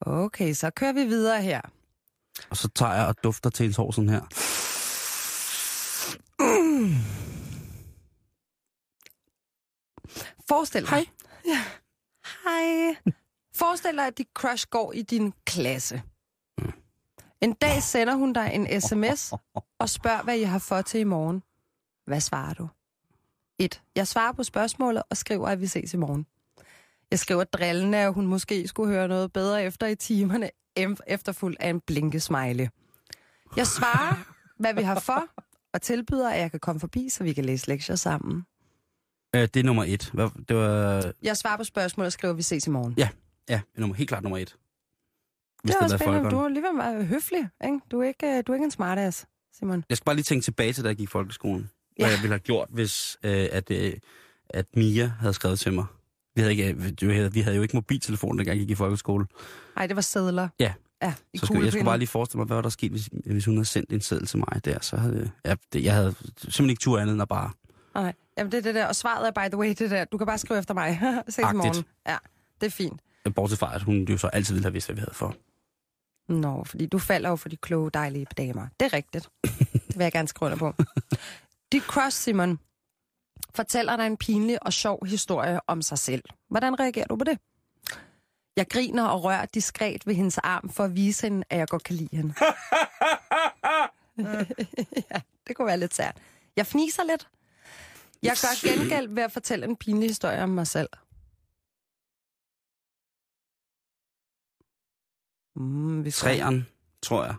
[0.00, 1.60] Okay, så kører vi videre her.
[2.50, 4.24] Og så tager jeg og dufter til hendes hår sådan her.
[10.48, 10.90] Forestil dig.
[10.90, 11.06] Hej.
[11.46, 11.64] Ja.
[12.44, 12.96] Hej.
[13.54, 16.02] Forestil dig, at dit crush går i din klasse.
[17.40, 19.32] En dag sender hun dig en sms
[19.78, 21.42] og spørger, hvad I har fået til i morgen.
[22.06, 22.68] Hvad svarer du?
[23.58, 23.82] 1.
[23.96, 26.26] Jeg svarer på spørgsmålet og skriver, at vi ses i morgen.
[27.10, 30.50] Jeg skriver drillende, at hun måske skulle høre noget bedre efter i timerne,
[31.06, 32.68] efterfuldt af en blinke smiley.
[33.56, 35.28] Jeg svarer, hvad vi har for,
[35.74, 38.46] og tilbyder, at jeg kan komme forbi, så vi kan læse lektier sammen.
[39.34, 40.10] Øh, det er nummer et.
[40.12, 41.12] Hvad, det var...
[41.22, 42.94] Jeg svarer på spørgsmålet og skriver, at vi ses i morgen.
[42.96, 43.08] Ja,
[43.48, 44.56] ja, nummer, helt klart nummer et.
[45.62, 46.30] Det er det også er spændende.
[46.30, 47.80] Du er alligevel meget høflig, ikke?
[47.90, 49.26] Du er ikke, øh, du er ikke en smartass,
[49.58, 49.84] Simon.
[49.88, 51.70] Jeg skal bare lige tænke tilbage til, da jeg gik i folkeskolen.
[51.96, 52.12] Hvad Ja.
[52.12, 53.92] jeg ville have gjort, hvis øh, at, øh,
[54.50, 55.84] at Mia havde skrevet til mig.
[56.34, 58.74] Vi havde, ikke, øh, vi havde, vi havde jo ikke mobiltelefon, dengang jeg gik i
[58.74, 59.26] folkeskole.
[59.76, 60.48] Nej, det var sædler.
[60.60, 60.72] Ja.
[61.02, 63.08] Ja, i Så skulle, jeg skulle bare lige forestille mig, hvad var der sket, hvis,
[63.26, 64.78] hvis hun havde sendt en seddel til mig der.
[64.80, 67.50] Så havde ja, det, jeg havde simpelthen ikke tur andet end at bare...
[67.94, 68.86] Nej, jamen det er det der.
[68.86, 70.04] Og svaret er, by the way, det der.
[70.04, 71.00] Du kan bare skrive efter mig.
[71.28, 71.56] Ses i Agtigt.
[71.56, 71.84] morgen.
[72.06, 72.16] Ja,
[72.60, 73.00] det er fint.
[73.34, 75.36] Bortset fra, at hun jo så altid ville have vidst, hvad vi havde for.
[76.28, 78.66] Nå, fordi du falder jo for de kloge, dejlige damer.
[78.80, 79.28] Det er rigtigt.
[79.88, 80.72] Det vil jeg gerne skrive under på.
[81.72, 82.58] Dit crush, Simon,
[83.54, 86.22] fortæller dig en pinlig og sjov historie om sig selv.
[86.50, 87.38] Hvordan reagerer du på det?
[88.56, 91.82] Jeg griner og rører diskret ved hendes arm for at vise hende, at jeg godt
[91.84, 92.34] kan lide hende.
[95.12, 96.16] ja, det kunne være lidt sært.
[96.56, 97.28] Jeg fniser lidt.
[98.24, 100.88] Jeg gør gengæld ved at fortælle en pinlig historie om mig selv.
[105.56, 106.66] Mm, vi Træeren,
[107.02, 107.34] tror jeg.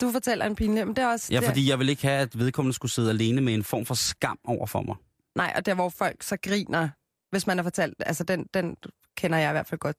[0.00, 1.32] Du fortæller en pinlig, men det er også...
[1.32, 3.86] Ja, der, fordi jeg vil ikke have, at vedkommende skulle sidde alene med en form
[3.86, 4.96] for skam over for mig.
[5.34, 6.88] Nej, og der hvor folk så griner,
[7.30, 7.94] hvis man har fortalt...
[8.06, 8.76] Altså, den, den
[9.16, 9.96] kender jeg i hvert fald godt.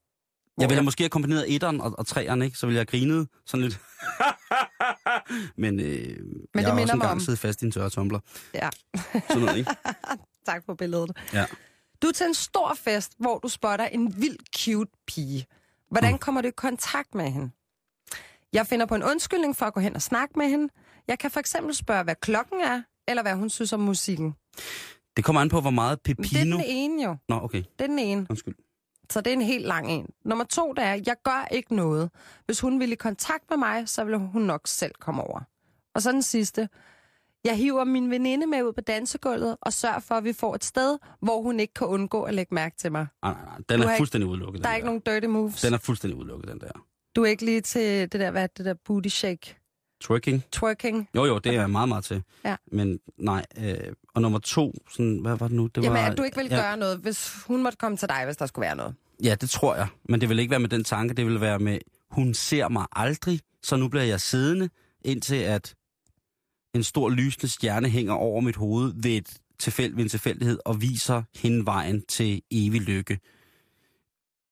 [0.58, 2.58] Jeg ville have måske have kombineret etteren og, og treeren, ikke?
[2.58, 3.80] Så ville jeg have grinet sådan lidt.
[5.58, 8.20] Men, øh, jeg det har minder også engang om- siddet fast i en tørre tumbler.
[8.54, 8.70] Ja.
[9.14, 9.72] Sådan noget, ikke?
[10.46, 11.12] Tak for billedet.
[11.34, 11.46] Ja.
[12.02, 15.46] Du er til en stor fest, hvor du spotter en vild cute pige.
[15.92, 16.18] Hvordan Mm.
[16.20, 17.50] kommer du i kontakt med hende?
[18.54, 20.74] Jeg finder på en undskyldning for at gå hen og snakke med hende.
[21.08, 24.36] Jeg kan for eksempel spørge, hvad klokken er, eller hvad hun synes om musikken.
[25.18, 26.58] Det kommer an på, hvor meget Men Det er pepino...
[26.58, 27.16] den ene jo.
[27.30, 27.58] Nå, okay.
[27.80, 28.28] Det er den ene.
[28.30, 28.56] Undskyld.
[29.10, 30.08] Så det er en helt lang en.
[30.26, 32.10] Nummer to, det er, jeg gør ikke noget.
[32.46, 35.42] Hvis hun vil i kontakt med mig, så vil hun nok selv komme over.
[35.96, 36.70] Og så den sidste.
[37.44, 40.64] Jeg hiver min veninde med ud på dansegulvet og sørger for, at vi får et
[40.64, 43.08] sted, hvor hun ikke kan undgå at lægge mærke til mig.
[43.24, 43.56] Nej, nej, nej.
[43.58, 44.64] Den Du er har ikke- fuldstændig udelukket.
[44.64, 45.62] Der er den ikke nogen dirty moves.
[45.62, 46.72] Den er fuldstændig udelukket, den der.
[47.16, 49.56] Du er ikke lige til det der, hvad det der booty shake,
[50.02, 50.44] Twerking?
[50.52, 51.10] twerking.
[51.16, 52.24] Jo, jo, det er jeg meget, meget til.
[52.46, 52.56] Ja.
[52.72, 53.46] Men nej.
[53.58, 55.68] Øh, og nummer to, sådan, hvad var det nu?
[55.68, 58.10] Det Jamen, var, at du ikke vil ja, gøre noget, hvis hun måtte komme til
[58.10, 58.96] dig, hvis der skulle være noget.
[59.24, 59.88] Ja, det tror jeg.
[60.10, 61.14] Men det vil ikke være med den tanke.
[61.14, 61.80] Det vil være med,
[62.12, 64.70] hun ser mig aldrig, så nu bliver jeg siddende,
[65.06, 65.76] indtil at
[66.76, 70.82] en stor lysende stjerne hænger over mit hoved ved, et tilfæld, ved en tilfældighed og
[70.82, 73.20] viser hende vejen til evig lykke.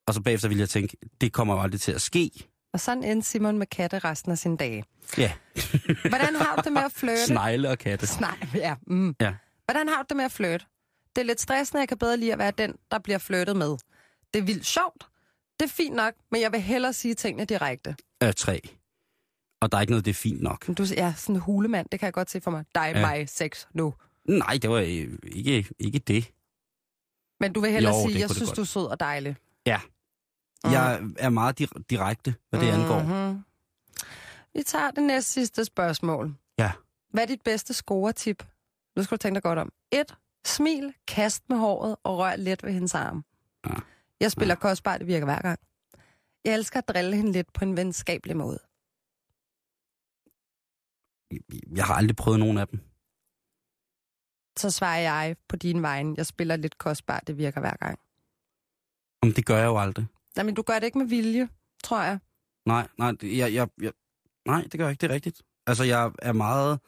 [0.08, 2.32] Og så bagefter vil jeg tænke, det kommer jo aldrig til at ske.
[2.73, 4.83] Og sådan endte Simon med katte resten af sine dage.
[5.17, 5.33] Ja,
[6.09, 7.25] Hvordan har du det med at flirte?
[7.25, 8.07] snegle og katte.
[8.21, 8.75] Nej, ja.
[8.88, 9.15] Mm.
[9.21, 9.33] Ja.
[9.65, 10.65] Hvordan har du det med at flirte?
[11.15, 13.77] Det er lidt stressende, jeg kan bedre lide at være den, der bliver flirtet med.
[14.33, 15.07] Det er vildt sjovt.
[15.59, 17.95] Det er fint nok, men jeg vil hellere sige tingene direkte.
[18.23, 18.62] Øh, tre.
[19.62, 20.67] Og der er ikke noget, det er fint nok.
[20.77, 22.65] Du er sådan en hulemand, det kan jeg godt se for mig.
[22.75, 23.01] Dig, Ja.
[23.01, 23.93] mig, sex, nu.
[24.25, 26.31] Nej, det var øh, ikke, ikke det.
[27.39, 28.55] Men du vil hellere Jo, sige, jeg synes, godt.
[28.57, 29.36] du er sød og dejlig.
[29.65, 29.79] Ja.
[30.65, 30.71] Mm.
[30.71, 33.04] Jeg er meget dir- direkte, hvad det angår.
[33.04, 33.43] Mhm.
[34.54, 36.36] Vi tager det næste sidste spørgsmål.
[36.60, 36.71] Ja.
[37.10, 38.43] Hvad er dit bedste scoretip?
[38.95, 39.73] Nu skal du tænke dig godt om.
[39.91, 40.15] 1.
[40.45, 43.26] Smil, kast med håret og rør let ved hendes arm.
[43.67, 43.73] Ja.
[44.19, 44.60] Jeg spiller ja.
[44.60, 45.60] kostbart, det virker hver gang.
[46.45, 48.60] Jeg elsker at drille hende lidt på en venskabelig måde.
[51.76, 52.80] Jeg har aldrig prøvet nogen af dem.
[54.58, 56.13] Så svarer jeg på din vegne.
[56.17, 57.99] Jeg spiller lidt kostbart, det virker hver gang.
[59.21, 60.06] Om det gør jeg jo aldrig.
[60.36, 61.48] Nej, men du gør det ikke med vilje,
[61.84, 62.19] tror jeg.
[62.65, 63.91] Nej, nej, jeg, jeg, jeg,
[64.48, 65.41] nej, det gør jeg ikke, det er rigtigt.
[65.67, 66.80] Altså, jeg er meget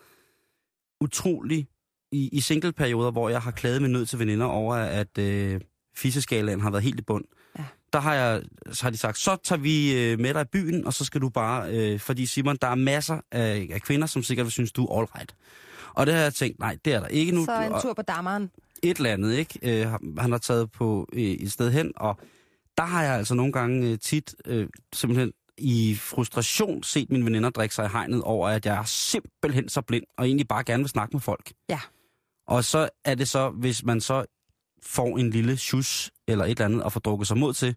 [1.02, 1.68] utrolig
[2.12, 5.62] i, i singleperioder, hvor jeg har klaget min nød til veninder over, at øh,
[5.96, 7.26] fiseskalaen har været helt i bund.
[7.60, 7.64] Ja.
[7.94, 10.86] Der har, jeg, så har de sagt, så tager vi øh, med dig i byen,
[10.86, 11.72] og så skal du bare...
[11.74, 14.98] Øh, fordi Simon, der er masser af, af kvinder, som sikkert vil synes, du er
[15.00, 15.36] all right.
[15.94, 17.46] Og det har jeg tænkt, nej, det er der ikke nu.
[17.46, 18.52] Så en tur på dammeren.
[18.84, 19.60] et eller andet, ikke?
[19.82, 22.18] Øh, han- han har taget på øh, et sted hen, og
[22.78, 27.50] der har jeg altså nogle gange øh, tit øh, simpelthen i frustration set mine veninder
[27.50, 30.84] drikke sig i hegnet over, at jeg er simpelthen så blind, og egentlig bare gerne
[30.84, 31.54] vil snakke med folk.
[31.70, 31.80] Ja.
[32.48, 34.26] Og så er det så, hvis man så
[34.84, 37.76] får en lille shus eller et eller andet, og får drukket sig mod til,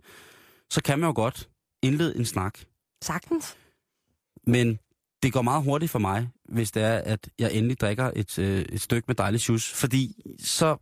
[0.70, 1.48] så kan man jo godt
[1.82, 2.58] indlede en snak.
[3.02, 3.56] Sagtens.
[4.46, 4.78] Men
[5.22, 8.60] det går meget hurtigt for mig, hvis det er, at jeg endelig drikker et, øh,
[8.60, 9.76] et stykke med dejlig juice.
[9.76, 10.76] Fordi så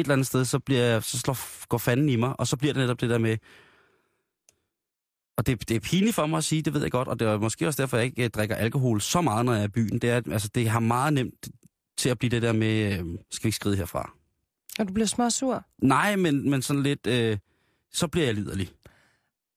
[0.00, 2.56] et eller andet sted, så, bliver jeg, så slår, går fanden i mig, og så
[2.56, 3.36] bliver det netop det der med...
[5.36, 7.28] Og det, det er pinligt for mig at sige, det ved jeg godt, og det
[7.28, 9.70] er måske også derfor, jeg ikke øh, drikker alkohol så meget, når jeg er i
[9.70, 9.98] byen.
[9.98, 11.48] Det, er, altså, det har meget nemt
[11.96, 14.10] til at blive det der med, øh, skal vi ikke skride herfra?
[14.78, 15.64] Og du bliver småsur.
[15.82, 17.38] Nej, men, men sådan lidt, øh,
[17.92, 18.70] så bliver jeg liderlig.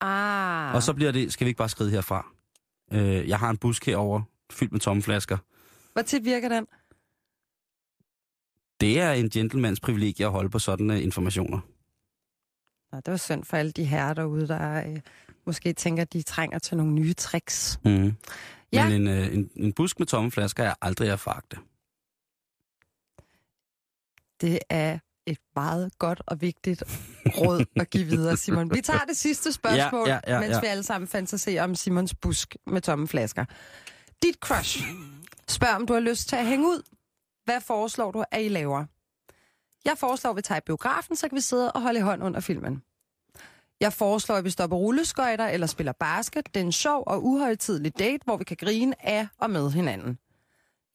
[0.02, 0.76] Ah.
[0.76, 2.26] Og så bliver det, skal vi ikke bare skride herfra?
[2.94, 5.38] Øh, jeg har en busk herover fyldt med tomme flasker.
[5.94, 6.68] Hvor tit virker den?
[8.82, 11.60] Det er en gentlemans privilegie at holde på sådanne informationer.
[12.92, 15.00] Nå, det var synd for alle de herrer derude, der øh,
[15.46, 17.80] måske tænker, at de trænger til nogle nye tricks.
[17.86, 18.14] Mm.
[18.74, 18.90] Ja.
[18.90, 21.58] Men en, øh, en, en busk med tomme flasker er aldrig at fragte.
[24.42, 26.84] Det er et meget godt og vigtigt
[27.26, 28.76] råd at give videre, Simon.
[28.76, 30.60] Vi tager det sidste spørgsmål, Ja, ja, ja, mens ja.
[30.60, 33.46] vi alle sammen fantaserer om Simons busk med tomme flasker.
[34.24, 34.84] Dit crush.
[35.48, 36.82] Spørg, om du har lyst til at hænge ud.
[37.52, 38.86] Hvad foreslår du, at I laver?
[39.86, 42.24] Jeg foreslår, at vi tager i biografen, så kan vi sidde og holde i hånd
[42.24, 42.84] under filmen.
[43.80, 46.54] Jeg foreslår, at vi stopper rulleskøjter eller spiller basket.
[46.54, 50.20] Det er en sjov og uhøjtidlig date, hvor vi kan grine af og med hinanden.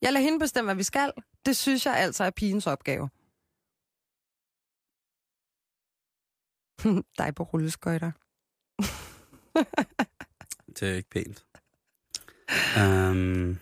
[0.02, 1.12] Jeg lader hende bestemme, hvad vi skal.
[1.46, 3.08] Det synes jeg altså er pigens opgave.
[7.18, 8.12] Dig på rulleskøjter.
[10.80, 11.44] Det er ikke pænt.
[12.76, 13.58] Um,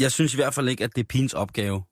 [0.00, 1.82] jeg synes i hvert fald ikke, at det er pigens opgave,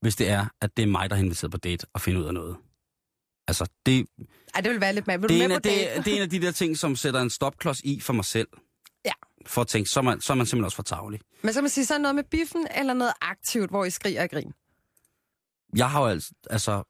[0.00, 2.26] hvis det er, at det er mig, der har inviteret på date og finder ud
[2.26, 2.56] af noget.
[3.48, 4.06] Altså, det,
[4.54, 5.18] Ej, det vil være lidt med.
[5.18, 6.96] Vil det, du er en af, det, det er en af de der ting, som
[6.96, 8.48] sætter en stopklods i for mig selv.
[9.04, 9.12] Ja.
[9.46, 11.20] For at tænke, så er man, så er man simpelthen også for tavlig.
[11.42, 13.90] Men så kan man sige, så er noget med biffen, eller noget aktivt, hvor I
[13.90, 14.52] skriger og grin.
[15.76, 16.82] Jeg har jo altså, altså,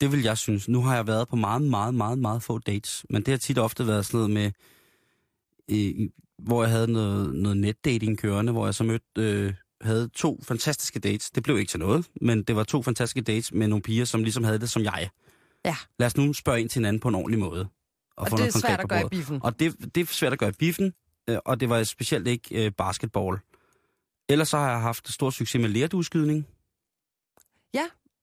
[0.00, 0.68] det vil jeg synes.
[0.68, 3.06] Nu har jeg været på meget, meget, meget, meget få dates.
[3.10, 4.52] Men det har tit ofte været sådan noget med,
[5.70, 10.40] øh, hvor jeg havde noget, noget netdating kørende, hvor jeg så mødte, øh, havde to
[10.42, 11.30] fantastiske dates.
[11.30, 14.22] Det blev ikke til noget, men det var to fantastiske dates med nogle piger, som
[14.22, 15.08] ligesom havde det som jeg.
[15.64, 15.76] Ja.
[15.98, 17.60] Lad os nu spørge ind til hinanden på en ordentlig måde.
[17.60, 17.68] Og,
[18.16, 19.40] Og få det noget er svært at gøre i biffen.
[19.42, 20.92] Og det, det er svært at gøre i biffen,
[21.30, 23.38] øh, og det var specielt ikke øh, basketball.
[24.28, 26.46] Ellers så har jeg haft stor succes med lærdueskydning.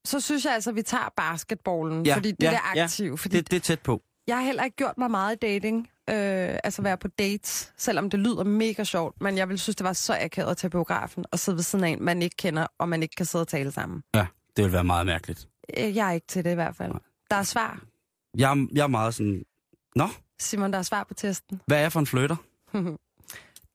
[0.05, 2.83] Så synes jeg altså, at vi tager basketballen, Ja, fordi det ja, er ja.
[2.83, 3.19] aktivt.
[3.19, 4.01] Fordi Det, det er tæt på.
[4.27, 8.09] Jeg har heller ikke gjort mig meget i dating, øh, altså være på dates, selvom
[8.09, 11.25] det lyder mega sjovt, men jeg vil synes, det var så akavet at tage biografen
[11.31, 13.47] og sidde ved siden af en, man ikke kender, og man ikke kan sidde og
[13.47, 14.03] tale sammen.
[14.15, 14.25] Ja,
[14.57, 15.47] det vil være meget mærkeligt.
[15.77, 16.91] Øh, Jeg er ikke til det i hvert fald.
[17.31, 17.81] Der er svar.
[18.37, 19.43] Jeg, jeg er meget sådan,
[19.95, 20.07] nå,
[20.39, 21.61] Simon, der er svar på testen.
[21.67, 22.35] hvad er jeg for en flytter?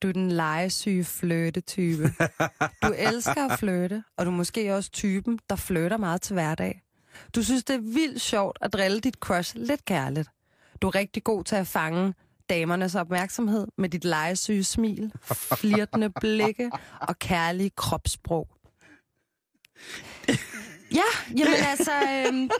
[0.03, 2.03] Du er den legesyge flirte-type.
[2.83, 6.83] Du elsker at flirte, og du er måske også typen, der flirter meget til hverdag.
[7.35, 10.29] Du synes, det er vildt sjovt at drille dit crush lidt kærligt.
[10.83, 12.15] Du er rigtig god til at fange
[12.51, 15.13] damernes opmærksomhed med dit legesyge smil,
[15.57, 18.49] flirtende blikke og kærlige kropssprog.
[20.93, 22.51] Ja, jamen altså, øhm,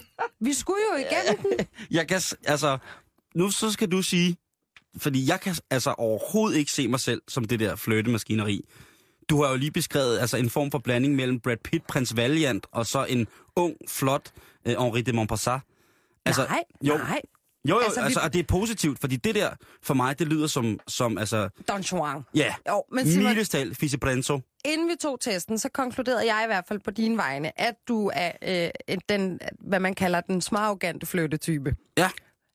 [0.41, 1.67] vi skulle jo igennem den.
[1.91, 2.79] Jeg kan, altså,
[3.35, 4.37] nu så skal du sige,
[4.97, 8.65] fordi jeg kan altså overhovedet ikke se mig selv som det der flirtemaskineri.
[9.29, 12.67] Du har jo lige beskrevet altså en form for blanding mellem Brad Pitt, prins Valiant,
[12.73, 13.27] og så en
[13.57, 14.33] ung, flot
[14.67, 15.61] øh, Henri de Montpassat.
[16.25, 17.21] Altså, nej, jo, nej.
[17.69, 19.51] Jo, jo, Altså, altså, vi- og det er positivt, fordi det der,
[19.83, 22.23] for mig, det lyder som, som altså, Don Juan.
[22.35, 24.41] ja, Jo, men Simon, milestal, Fise Brenzo.
[24.65, 28.11] inden vi tog testen, så konkluderede jeg i hvert fald på dine vegne, at du
[28.15, 28.33] er
[28.65, 31.77] øh, en- den, hvad man kalder den smarrogante flyttetype.
[31.99, 32.11] Ja.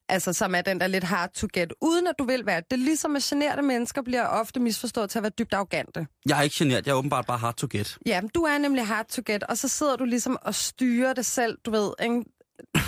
[0.09, 2.57] Altså, som er den, der er lidt hard to get, uden at du vil være.
[2.71, 6.07] Det er ligesom, at generede mennesker bliver ofte misforstået til at være dybt arrogante.
[6.25, 7.97] Jeg er ikke generet, jeg er åbenbart bare hard to get.
[8.05, 11.13] Ja, men du er nemlig hard to get, og så sidder du ligesom og styrer
[11.13, 12.23] det selv, du ved, ikke?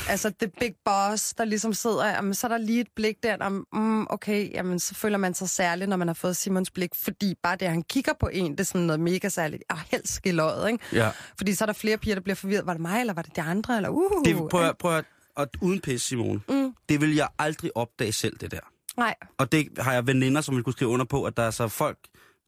[0.09, 3.37] Altså, the big boss, der ligesom sidder, jamen, så er der lige et blik der,
[3.39, 6.89] om, mm, okay, jamen, så føler man sig særlig, når man har fået Simons blik,
[6.95, 10.13] fordi bare det, han kigger på en, det er sådan noget mega særligt, og helst
[10.13, 10.83] skilløjet, ikke?
[10.93, 11.11] Ja.
[11.37, 12.65] Fordi så er der flere piger, der bliver forvirret.
[12.65, 13.75] Var det mig, eller var det de andre?
[13.75, 16.41] Eller, uh, Det, prøv, at- prøv at, og uden pis, Simone.
[16.49, 16.73] Mm.
[16.89, 18.59] Det vil jeg aldrig opdage selv, det der.
[18.97, 21.51] Nej, Og det har jeg veninder, som vil kunne skrive under på, at der er
[21.51, 21.97] så folk,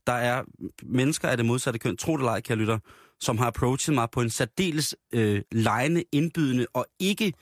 [0.07, 0.43] der er
[0.83, 2.79] mennesker af det modsatte køn, tro det eller ej, kære lytter,
[3.19, 7.33] som har approachet mig på en særdeles øh, lejende, indbydende og ikke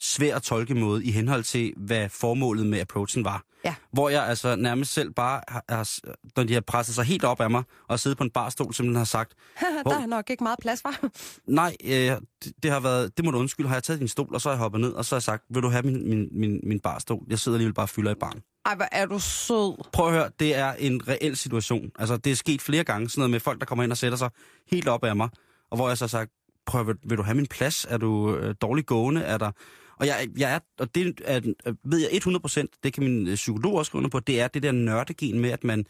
[0.00, 3.44] svær at tolke måde i henhold til, hvad formålet med approachen var.
[3.64, 3.74] Ja.
[3.92, 5.98] Hvor jeg altså nærmest selv bare, har, har,
[6.36, 8.96] når de har presset sig helt op af mig, og siddet på en barstol, simpelthen
[8.96, 9.34] har sagt,
[9.84, 11.08] der er nok ikke meget plads, var.
[11.46, 14.34] nej, øh, det, det har været, det må du undskylde, har jeg taget din stol,
[14.34, 16.08] og så har jeg hoppet ned, og så har jeg sagt, vil du have min,
[16.08, 17.24] min, min, min barstol?
[17.28, 18.42] Jeg sidder alligevel bare og fylder i barn.
[18.66, 19.90] Ej, hvor er du sød.
[19.92, 21.90] Prøv at høre, det er en reel situation.
[21.98, 24.18] Altså, det er sket flere gange, sådan noget med folk, der kommer ind og sætter
[24.18, 24.30] sig
[24.70, 25.28] helt op af mig,
[25.70, 26.30] og hvor jeg så har sagt,
[26.66, 27.86] prøv vil, vil du have min plads?
[27.88, 29.22] Er du øh, dårlig gående?
[29.22, 29.50] Er der...
[29.96, 33.34] Og jeg, jeg er, og det er, øh, ved jeg 100% det kan min øh,
[33.34, 35.86] psykolog også skrive under på, det er det der nørdegen med, at man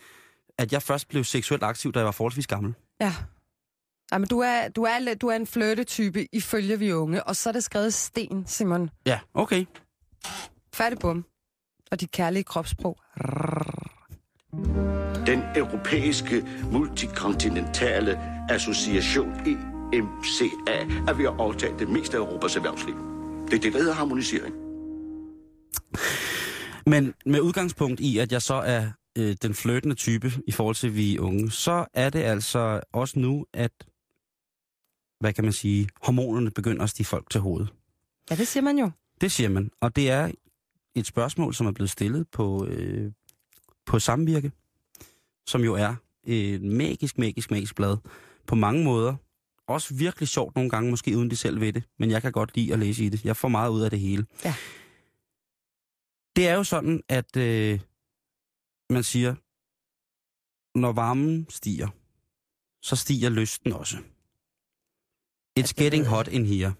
[0.58, 2.74] at jeg først blev seksuelt aktiv, da jeg var forholdsvis gammel.
[3.00, 3.14] Ja.
[4.12, 7.48] Ej, men du er, du er, du er en flirtetype ifølge vi unge, og så
[7.48, 8.90] er det skrevet sten, Simon.
[9.06, 9.64] Ja, okay.
[10.74, 11.24] Færdig bum.
[11.92, 12.98] Og dit kærlige kropssprog.
[15.26, 18.18] Den europæiske multikontinentale
[18.50, 19.32] association
[19.92, 20.76] EMCA
[21.08, 22.94] er ved at overtage det meste af Europas erhvervsliv.
[23.50, 24.54] Det er det, der hedder harmonisering.
[26.86, 30.96] Men med udgangspunkt i, at jeg så er øh, den flirtende type i forhold til
[30.96, 33.72] vi unge, så er det altså også nu, at,
[35.20, 37.68] hvad kan man sige, hormonerne begynder at stige folk til hovedet.
[38.30, 38.90] Ja, det siger man jo.
[39.20, 39.70] Det siger man.
[39.80, 40.30] Og det er
[40.94, 43.12] et spørgsmål, som er blevet stillet på, øh,
[43.86, 44.52] på Samvirke,
[45.46, 47.96] som jo er et magisk, magisk, magisk blad
[48.46, 49.16] på mange måder.
[49.66, 52.56] Også virkelig sjovt nogle gange, måske uden de selv ved det, men jeg kan godt
[52.56, 53.24] lide at læse i det.
[53.24, 54.26] Jeg får meget ud af det hele.
[54.44, 54.54] Ja.
[56.36, 57.80] Det er jo sådan, at øh,
[58.90, 59.34] man siger,
[60.78, 61.88] når varmen stiger,
[62.82, 63.96] så stiger lysten også.
[65.60, 66.74] It's getting hot in here.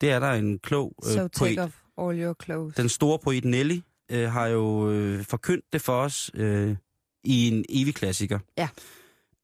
[0.00, 2.74] Det er der en klog øh, So poet, off all your clothes.
[2.74, 6.76] den store poet Nelly øh, har jo øh, forkyndt det for os øh,
[7.24, 8.38] i en evig klassiker.
[8.58, 8.68] Ja.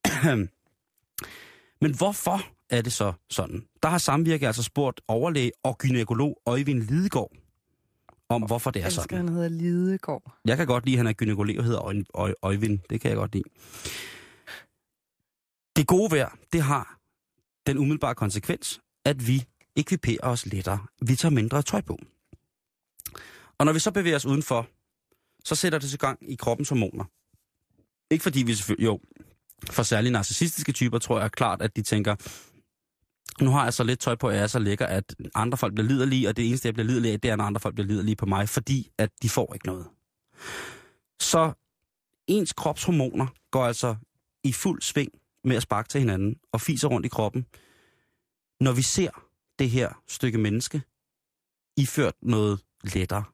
[1.80, 2.40] Men hvorfor
[2.70, 3.64] er det så sådan?
[3.82, 7.32] Der har Samvirke altså spurgt overlæge og gynækolog Øjvind Lidegaard
[8.28, 9.16] om, hvorfor det er Jeg sådan.
[9.18, 10.38] han hedder Lidegaard.
[10.44, 12.78] Jeg kan godt lide, at han er gynækolog og hedder Øj, Øjvind.
[12.90, 13.44] Det kan jeg godt lide.
[15.76, 16.98] Det gode vejr, det har
[17.66, 19.44] den umiddelbare konsekvens, at vi
[19.76, 20.78] ekviperer os lettere.
[21.02, 21.98] Vi tager mindre tøj på.
[23.58, 24.68] Og når vi så bevæger os udenfor,
[25.44, 27.04] så sætter det sig gang i kroppens hormoner.
[28.10, 29.00] Ikke fordi vi selvfølgelig, jo,
[29.70, 32.16] for særligt narcissistiske typer tror jeg klart, at de tænker,
[33.44, 35.74] nu har jeg så lidt tøj på, at jeg er så lækker, at andre folk
[35.74, 37.88] bliver liderlige, og det eneste, jeg bliver liderlig af, det er, når andre folk bliver
[37.88, 39.86] liderlige på mig, fordi at de får ikke noget.
[41.20, 41.52] Så
[42.26, 43.96] ens kropshormoner går altså
[44.44, 45.10] i fuld sving
[45.44, 47.46] med at sparke til hinanden og fiser rundt i kroppen,
[48.60, 49.10] når vi ser
[49.58, 50.82] det her stykke menneske
[51.76, 53.24] iført noget lettere.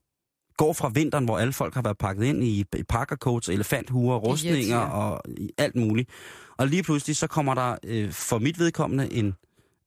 [0.56, 4.58] Går fra vinteren, hvor alle folk har været pakket ind i i parkercoats, elefanthuer, rustninger
[4.58, 4.78] irriterer.
[4.78, 6.10] og i alt muligt.
[6.58, 9.34] Og lige pludselig så kommer der øh, for mit vedkommende en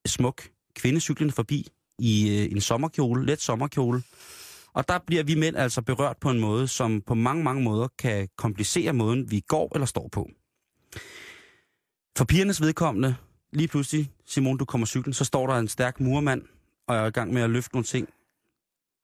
[0.06, 0.42] smuk
[0.76, 1.68] kvinde cyklende forbi
[2.00, 4.04] i øh, en sommerkjole, let sommerkjole.
[4.74, 7.88] Og der bliver vi mænd altså berørt på en måde, som på mange, mange måder
[8.00, 10.30] kan komplicere måden, vi går eller står på.
[12.18, 13.16] For pigernes vedkommende,
[13.54, 16.42] lige pludselig, Simon, du kommer cyklen, så står der en stærk murmand,
[16.88, 18.10] og er i gang med at løfte nogle ting.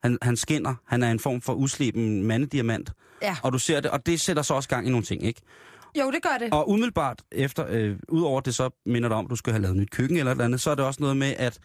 [0.03, 3.35] Han, han skinner, han er en form for usleben mandediamant, Ja.
[3.43, 5.41] og du ser det, og det sætter så også gang i nogle ting, ikke?
[5.99, 6.53] Jo, det gør det.
[6.53, 9.77] Og umiddelbart efter, øh, udover det så minder dig om, at du skal have lavet
[9.77, 11.59] nyt køkken eller et eller andet, så er det også noget med, at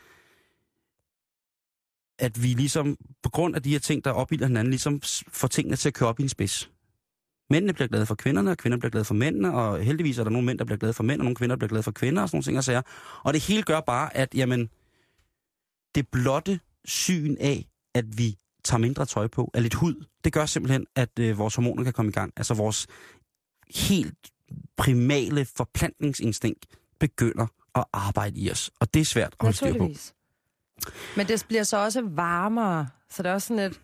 [2.18, 5.76] at vi ligesom, på grund af de her ting, der opbilder hinanden, ligesom får tingene
[5.76, 6.70] til at køre op i en spids.
[7.50, 10.30] Mændene bliver glade for kvinderne, og kvinder bliver glade for mændene, og heldigvis er der
[10.30, 12.22] nogle mænd, der bliver glade for mænd, og nogle kvinder, der bliver glade for kvinder,
[12.22, 12.82] og sådan nogle ting og sager.
[13.24, 14.70] Og det hele gør bare, at jamen,
[15.94, 20.46] det blotte syn af, at vi tager mindre tøj på, er lidt hud, det gør
[20.46, 22.32] simpelthen, at øh, vores hormoner kan komme i gang.
[22.36, 22.86] Altså vores
[23.74, 24.30] helt
[24.76, 26.66] primale forplantningsinstinkt
[26.98, 28.70] begynder at arbejde i os.
[28.80, 29.90] Og det er svært at holde styr på.
[31.16, 33.80] Men det bliver så også varmere, så det er også sådan et...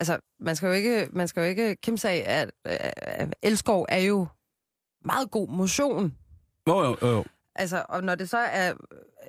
[0.00, 3.86] Altså, man skal jo ikke, man skal jo ikke kæmpe sig af, at øh, elskov
[3.88, 4.26] er jo
[5.04, 6.14] meget god motion.
[6.68, 7.24] Jo, jo, jo, jo.
[7.54, 8.72] Altså, og når det så er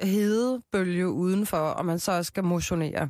[0.01, 3.09] hedebølge udenfor, og man så også skal motionere.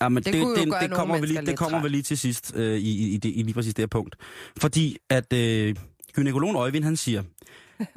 [0.00, 2.52] Ja, men Det det, jo det, kommer vi lige, det kommer vi lige til sidst
[2.56, 4.16] øh, i, i, i, det, i lige præcis det her punkt.
[4.56, 5.76] Fordi at øh,
[6.12, 7.22] gynækologen Øjvind, han siger,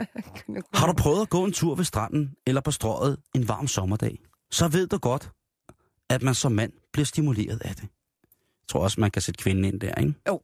[0.79, 4.19] har du prøvet at gå en tur ved stranden eller på strøget en varm sommerdag,
[4.51, 5.31] så ved du godt,
[6.09, 7.83] at man som mand bliver stimuleret af det.
[7.83, 10.13] Jeg tror også, man kan sætte kvinden ind der, ikke?
[10.27, 10.41] Jo.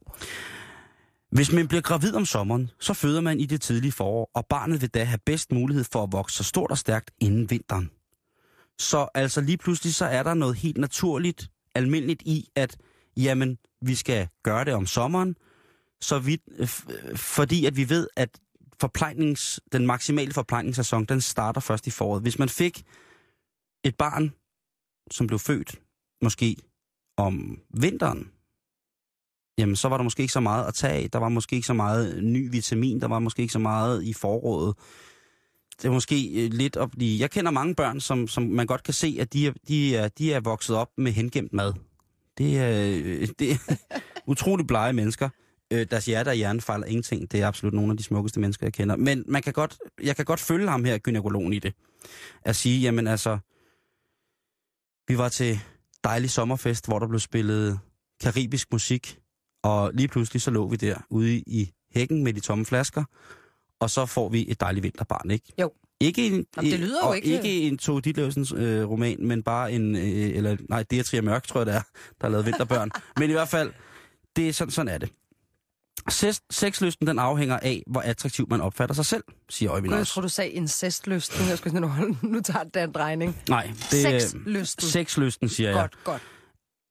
[1.30, 4.80] Hvis man bliver gravid om sommeren, så føder man i det tidlige forår, og barnet
[4.80, 7.90] vil da have bedst mulighed for at vokse så stort og stærkt inden vinteren.
[8.78, 12.76] Så altså lige pludselig, så er der noget helt naturligt, almindeligt i, at
[13.16, 15.36] jamen, vi skal gøre det om sommeren,
[16.00, 16.38] så vi,
[17.16, 18.40] fordi at vi ved, at
[18.80, 22.22] forplejnings, den maksimale forplejningssæson, den starter først i foråret.
[22.22, 22.82] Hvis man fik
[23.84, 24.32] et barn,
[25.10, 25.80] som blev født
[26.22, 26.56] måske
[27.16, 28.30] om vinteren,
[29.58, 31.10] jamen så var der måske ikke så meget at tage af.
[31.10, 34.12] Der var måske ikke så meget ny vitamin, der var måske ikke så meget i
[34.12, 34.76] foråret.
[35.82, 37.20] Det er måske øh, lidt at blive...
[37.20, 40.08] Jeg kender mange børn, som, som man godt kan se, at de er, de, er,
[40.08, 41.72] de er vokset op med hengemt mad.
[42.38, 43.76] Det er, øh, det er
[44.32, 45.28] utroligt blege mennesker.
[45.72, 47.32] Øh, Deres hjerte og hjerne fejler ingenting.
[47.32, 48.96] Det er absolut nogle af de smukkeste mennesker, jeg kender.
[48.96, 51.74] Men man kan godt, jeg kan godt følge ham her, gynækologen, i det.
[52.42, 53.38] At sige, jamen altså...
[55.08, 55.60] Vi var til
[56.04, 57.78] dejlig sommerfest, hvor der blev spillet
[58.20, 59.18] karibisk musik.
[59.62, 63.04] Og lige pludselig så lå vi der ude i hækken med de tomme flasker,
[63.84, 65.52] og så får vi et dejligt vinterbarn, ikke?
[65.60, 65.72] Jo.
[66.00, 69.72] Ikke en, Jamen, det lyder jo ikke- ikke en Tove Ditlevsens øh, roman, men bare
[69.72, 70.02] en, øh,
[70.36, 71.80] eller nej, det er Tria Mørk, tror jeg det er,
[72.20, 72.90] der har lavet vinterbørn.
[73.20, 73.72] men i hvert fald,
[74.36, 75.10] det er sådan, sådan er det.
[76.08, 80.22] Sex, sexlysten, den afhænger af, hvor attraktiv man opfatter sig selv, siger Øjvind jeg tror,
[80.22, 81.48] du sagde incestlysten.
[81.48, 81.90] Jeg skulle sådan,
[82.22, 83.36] nu, nu tager det en drejning.
[83.48, 84.86] Nej, det er Sexlysten.
[84.88, 85.78] sexlysten, siger jeg.
[85.80, 86.22] Godt, godt.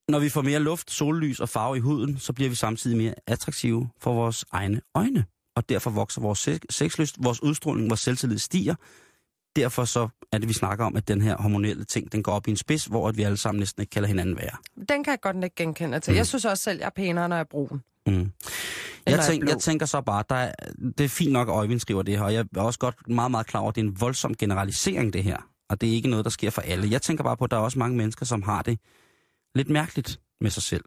[0.09, 3.13] Når vi får mere luft, sollys og farve i huden, så bliver vi samtidig mere
[3.27, 5.25] attraktive for vores egne øjne.
[5.55, 8.75] Og derfor vokser vores sex- sexlyst, vores udstråling, vores selvtillid stiger.
[9.55, 12.47] derfor så er det, vi snakker om, at den her hormonelle ting, den går op
[12.47, 14.57] i en spids, hvor at vi alle sammen næsten ikke kalder hinanden værre.
[14.89, 16.11] Den kan jeg godt ikke genkende til.
[16.11, 16.17] Mm.
[16.17, 17.83] Jeg synes også selv, jeg er pænere, når jeg er brun.
[18.07, 18.31] Mm.
[19.05, 19.49] Jeg, er tænk, blå.
[19.51, 20.53] jeg tænker så bare, der er,
[20.97, 23.31] det er fint nok, at Øjvind skriver det her, og jeg er også godt meget,
[23.31, 25.37] meget klar over, at det er en voldsom generalisering, det her.
[25.69, 26.91] Og det er ikke noget, der sker for alle.
[26.91, 28.79] Jeg tænker bare på, at der er også mange mennesker, som har det
[29.55, 30.83] lidt mærkeligt med sig selv,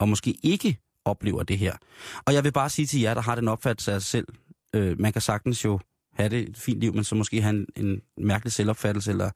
[0.00, 1.76] og måske ikke oplever det her.
[2.24, 4.26] Og jeg vil bare sige til jer, der har den opfattelse af sig selv,
[4.74, 5.80] øh, man kan sagtens jo
[6.12, 9.30] have det et fint liv, men så måske have en, en mærkelig selvopfattelse, eller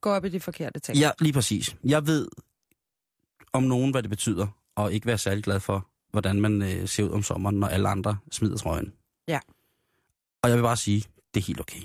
[0.00, 0.98] Gå op i de forkerte ting.
[0.98, 1.76] Ja, lige præcis.
[1.84, 2.28] Jeg ved
[3.52, 4.46] om nogen, hvad det betyder,
[4.76, 7.88] og ikke være særlig glad for, hvordan man øh, ser ud om sommeren, når alle
[7.88, 8.92] andre smider trøjen.
[9.28, 9.40] Ja.
[10.42, 11.04] Og jeg vil bare sige,
[11.34, 11.80] det er helt okay.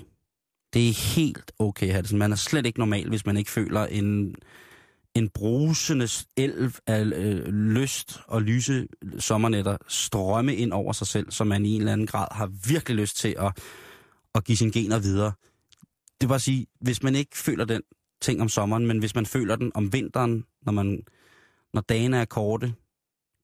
[0.72, 2.18] Det er helt okay at have det sådan.
[2.18, 4.34] Man er slet ikke normal, hvis man ikke føler en,
[5.14, 8.88] en brusende elv af øh, lyst og lyse
[9.18, 12.96] sommernetter strømme ind over sig selv, som man i en eller anden grad har virkelig
[12.96, 13.58] lyst til at,
[14.34, 15.32] at give sine gener videre.
[16.20, 17.82] Det vil bare sige, hvis man ikke føler den
[18.20, 21.02] ting om sommeren, men hvis man føler den om vinteren, når, man,
[21.74, 22.74] når dagene er korte,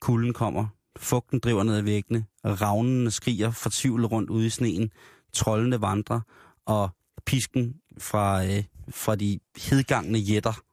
[0.00, 4.90] kulden kommer, fugten driver ned ad væggene, ravnene skriger fortvivlet rundt ude i sneen,
[5.32, 6.20] trollene vandrer,
[6.66, 6.90] og
[7.26, 10.65] pisken fra, øh, fra de hedgangne jætter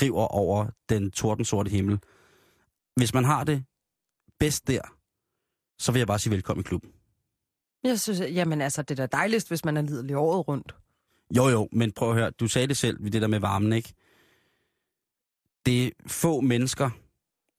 [0.00, 1.98] driver over den tordensorte himmel.
[2.96, 3.64] Hvis man har det
[4.38, 4.80] bedst der,
[5.78, 6.92] så vil jeg bare sige velkommen i klubben.
[7.84, 10.74] Jeg synes, jamen altså, det er da dejligst, hvis man er lidelig året rundt.
[11.36, 12.30] Jo, jo, men prøv at høre.
[12.30, 13.94] Du sagde det selv ved det der med varmen, ikke?
[15.66, 16.90] Det er få mennesker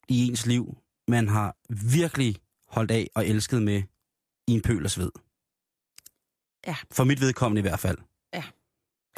[0.08, 0.78] i ens liv,
[1.08, 2.36] man har virkelig
[2.68, 3.84] holdt af og elsket med
[4.48, 5.12] i en pøl af sved.
[6.68, 6.76] Ja.
[6.92, 7.98] For mit vedkommende i hvert fald.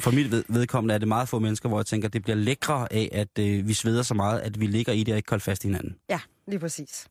[0.00, 2.36] For mit ved- vedkommende er det meget få mennesker, hvor jeg tænker, at det bliver
[2.36, 5.30] lækre af, at øh, vi sveder så meget, at vi ligger i det og ikke
[5.30, 5.96] holder fast i hinanden.
[6.08, 7.06] Ja, lige præcis.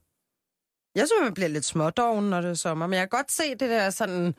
[0.95, 3.49] Jeg synes, man bliver lidt smådoven, når det er sommer, men jeg kan godt se
[3.49, 4.35] det der sådan...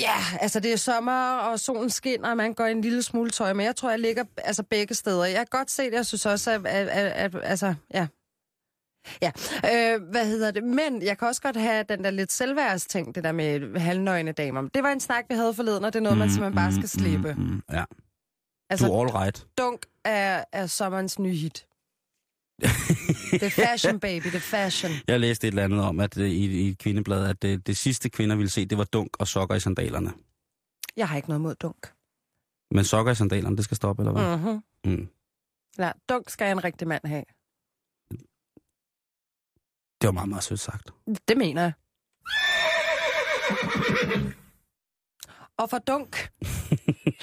[0.00, 3.30] Ja, altså det er sommer, og solen skinner, og man går i en lille smule
[3.30, 5.24] tøj, men jeg tror, jeg ligger altså begge steder.
[5.24, 8.06] Jeg kan godt se det, jeg synes også, at, at, at, at altså, ja.
[9.22, 9.30] Ja,
[9.64, 10.64] øh, hvad hedder det?
[10.64, 14.62] Men jeg kan også godt have den der lidt selvværdsting, det der med halvnøgne damer.
[14.74, 16.88] Det var en snak, vi havde forleden, og det er noget, man simpelthen bare skal
[16.88, 17.34] slippe.
[17.34, 17.84] Mm, mm, ja,
[18.70, 19.46] Altså, du er all right.
[19.58, 21.66] dunk er, er sommerens nye hit.
[23.30, 24.92] det er fashion, baby, det er fashion.
[25.08, 27.76] Jeg læste et eller andet om, at øh, i, i et kvindeblad, at det, det
[27.76, 30.12] sidste kvinder ville se, det var dunk og sokker i sandalerne.
[30.96, 31.92] Jeg har ikke noget mod dunk.
[32.70, 34.36] Men sokker i sandalerne, det skal stoppe, eller hvad?
[34.36, 34.62] Mm-hmm.
[34.84, 35.08] Mm.
[35.78, 37.24] Ja, dunk skal en rigtig mand have.
[40.04, 40.90] Det var meget, meget sødt sagt.
[41.28, 41.72] Det mener jeg.
[45.58, 46.30] Og fra dunk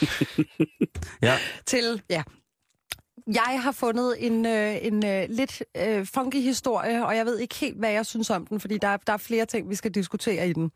[1.22, 2.24] Ja, til, ja.
[3.28, 7.56] Jeg har fundet en, øh, en øh, lidt øh, funky historie, og jeg ved ikke
[7.56, 9.92] helt, hvad jeg synes om den, fordi der, er- der er flere ting, vi skal
[9.92, 10.72] diskutere i den.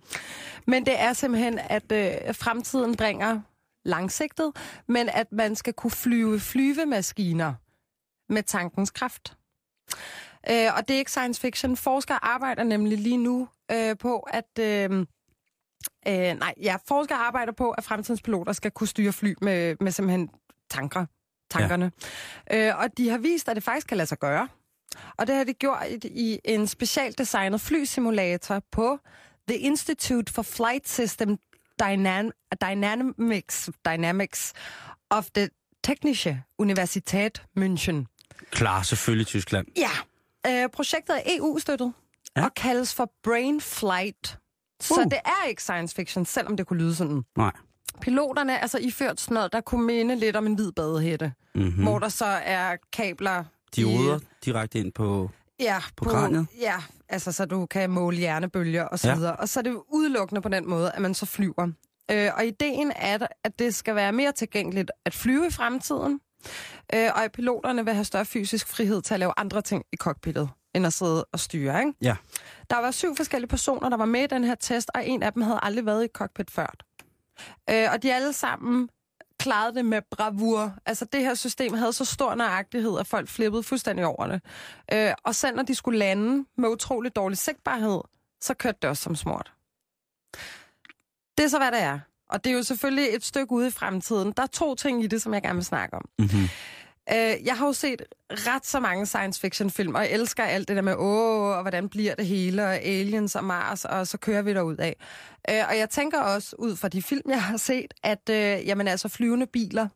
[0.68, 3.42] Men det er simpelthen, at øh, fremtiden bringer
[3.86, 4.52] langsigtet,
[4.88, 7.54] men at man skal kunne flyve flyvemaskiner
[8.34, 9.38] med tankens kraft.
[10.50, 11.78] Øh, og det er ikke science fiction.
[11.78, 14.60] Forskere arbejder nemlig lige nu øh, på, at...
[14.60, 15.06] Øh,
[16.08, 19.92] øh, nej, ja, forskere arbejder på, at fremtidens piloter skal kunne styre fly med, med
[19.92, 20.30] simpelthen
[20.70, 21.06] tanker,
[21.52, 21.92] tankerne.
[22.52, 22.70] Ja.
[22.70, 24.48] Øh, og de har vist, at det faktisk kan lade sig gøre.
[25.18, 29.00] Og det har de gjort i, en specielt designet flysimulator på
[29.48, 31.38] The Institute for Flight System
[31.84, 34.54] Dynam- Dynamics, Dynamics
[35.10, 35.50] of the
[35.88, 38.06] Technische Universität München.
[38.52, 39.68] klar, selvfølgelig Tyskland.
[39.78, 39.90] Ja,
[40.50, 41.94] øh, projektet er EU-støttet
[42.38, 42.46] Ja.
[42.46, 44.38] og kaldes for Brain Flight.
[44.82, 45.04] Så Uh.
[45.04, 47.24] det er ikke science fiction, selvom det kunne lyde sådan.
[47.38, 47.52] Nej.
[48.02, 51.74] Piloterne er altså iført sådan noget, der kunne minde lidt om en hvid badehætte, Mm-hmm.
[51.78, 51.84] mm.
[51.84, 53.44] hvor der så er kabler...
[53.76, 55.30] Dioder I, direkte ind på...
[55.60, 56.48] ja, på kraniet?
[56.62, 56.76] Ja,
[57.10, 59.16] altså så du kan måle hjernebølger og så Ja.
[59.16, 59.36] videre.
[59.36, 61.68] Og så er det udelukkende på den måde, at man så flyver.
[62.12, 66.20] Øh, og ideen er, at det skal være mere tilgængeligt at flyve i fremtiden,
[66.94, 69.98] øh, og at piloterne vil have større fysisk frihed til at lave andre ting i
[69.98, 71.80] cockpittet, end at sidde og styre.
[71.80, 71.94] Ikke?
[72.02, 72.16] Ja.
[72.70, 75.34] Der var syv forskellige personer, der var med i den her test, og en af
[75.34, 76.76] dem havde aldrig været i cockpit før.
[77.70, 78.90] Øh, og de alle sammen
[79.40, 80.76] klarede det med bravur.
[80.86, 84.42] Altså det her system havde så stor nøjagtighed, at folk flippede fuldstændig over det.
[84.94, 88.02] Øh, og selv når de skulle lande med utrolig dårlig sigtbarhed,
[88.42, 89.54] så kørte det også som smurt.
[91.38, 92.00] Det er så, hvad det er.
[92.30, 94.34] Og det er jo selvfølgelig et stykke ude i fremtiden.
[94.38, 96.06] Der er to ting i det, som jeg gerne vil snakke om.
[96.20, 96.50] Mm-hmm.
[97.14, 100.68] Øh, jeg har jo set ret så mange science fiction film, og jeg elsker alt
[100.68, 104.18] det der med, åh, og hvordan bliver det hele, og aliens og Mars, og så
[104.18, 104.96] kører vi derud af.
[105.50, 108.88] Øh, og jeg tænker også, ud fra de film, jeg har set, at øh, jamen,
[108.88, 109.88] altså, flyvende biler,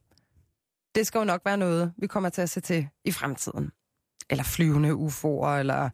[0.95, 3.71] det skal jo nok være noget, vi kommer til at se til i fremtiden.
[4.29, 5.89] Eller flyvende UFO'er, eller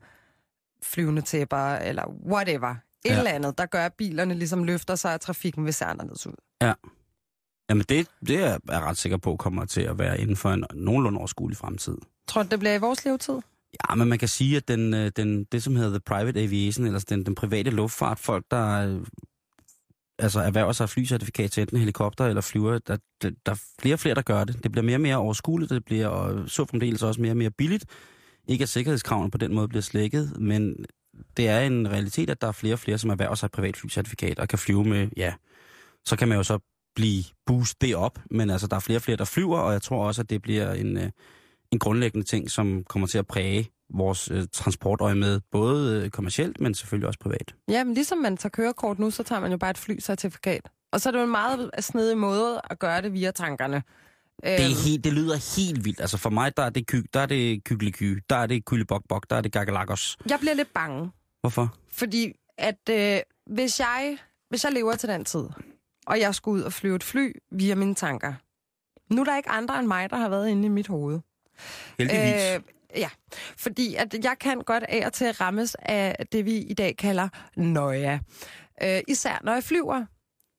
[0.83, 2.75] flyvende tæpper, eller whatever.
[3.05, 3.17] Et Ja.
[3.17, 6.33] eller andet, der gør, at bilerne ligesom løfter sig, og trafikken vil se anderledes ud.
[6.61, 6.73] Ja.
[7.69, 10.65] Jamen det, det er jeg ret sikker på kommer til at være inden for en
[10.73, 11.97] nogenlunde overskuelig fremtid.
[12.27, 13.33] Tror du, det bliver i vores levetid?
[13.89, 16.85] Ja, men man kan sige, at den, øh, den, det, som hedder the private aviation,
[16.85, 19.01] eller den, den private luftfart, folk, der øh,
[20.19, 23.99] altså erhverver sig flycertifikat til enten helikopter eller flyver, der, der, der er flere og
[23.99, 24.63] flere, der gør det.
[24.63, 27.51] Det bliver mere og mere overskueligt, det bliver og så fremdeles også mere og mere
[27.51, 27.85] billigt.
[28.47, 30.85] Ikke at sikkerhedskravene på den måde bliver slækket, men
[31.37, 34.39] det er en realitet, at der er flere og flere, som erhverver sig et privatflycertifikat
[34.39, 35.33] og kan flyve med, ja,
[36.05, 36.59] så kan man jo så
[36.95, 39.81] blive boost det op, men altså der er flere og flere, der flyver, og jeg
[39.81, 41.09] tror også, at det bliver en, øh,
[41.71, 46.61] en grundlæggende ting, som kommer til at præge vores øh, transportøje med, både øh, kommercielt,
[46.61, 47.55] men selvfølgelig også privat.
[47.69, 50.69] Ja, men ligesom man tager kørekort nu, så tager man jo bare et flycertifikat.
[50.91, 53.83] Og så er det jo en meget snedig måde at gøre det via tankerne.
[54.43, 55.99] Det, er helt, det lyder helt vildt.
[56.01, 59.29] Altså for mig, der er det, ky, der er det kygeliky, der er det kyllebok
[59.29, 60.17] der er det gagalakos.
[60.29, 61.11] Jeg bliver lidt bange,
[61.41, 61.75] Hvorfor?
[61.91, 64.17] fordi at øh, hvis, jeg,
[64.49, 65.43] hvis jeg lever til den tid,
[66.07, 68.33] og jeg skulle ud og flyve et fly via mine tanker,
[69.13, 71.19] nu er der ikke andre end mig, der har været inde i mit hoved.
[71.99, 72.55] Heldigvis.
[72.55, 72.61] Øh,
[72.95, 73.09] ja,
[73.57, 77.29] fordi at jeg kan godt af og til rammes af det, vi i dag kalder
[77.55, 78.19] nøja.
[78.83, 80.05] Øh, især når jeg flyver.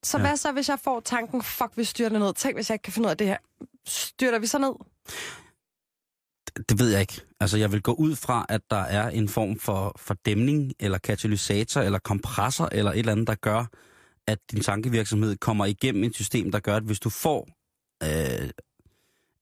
[0.07, 0.23] Så Ja.
[0.27, 2.35] hvad så, hvis jeg får tanken, fuck, vi styrter ned.
[2.35, 3.37] Tænk, hvis jeg ikke kan finde ud af det her.
[3.87, 4.73] Styrter vi så ned?
[6.69, 7.21] Det ved jeg ikke.
[7.41, 10.99] Altså, jeg vil gå ud fra, at der er en form for, for dæmning, eller
[10.99, 13.65] katalysator, eller kompressor, eller et eller andet, der gør,
[14.27, 17.49] at din tankevirksomhed kommer igennem et system, der gør, at hvis du får
[18.03, 18.51] øh,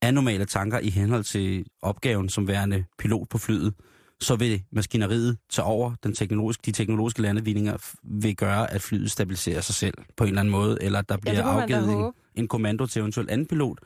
[0.03, 3.75] anormale tanker i henhold til opgaven som værende pilot på flyet,
[4.21, 9.11] så vil maskineriet tage over den teknologiske, de teknologiske landevindinger f- vil gøre, at flyet
[9.11, 12.49] stabiliserer sig selv på en eller anden måde, eller der bliver da afgivet en, en
[12.49, 13.79] kommando til eventuelt anden pilot,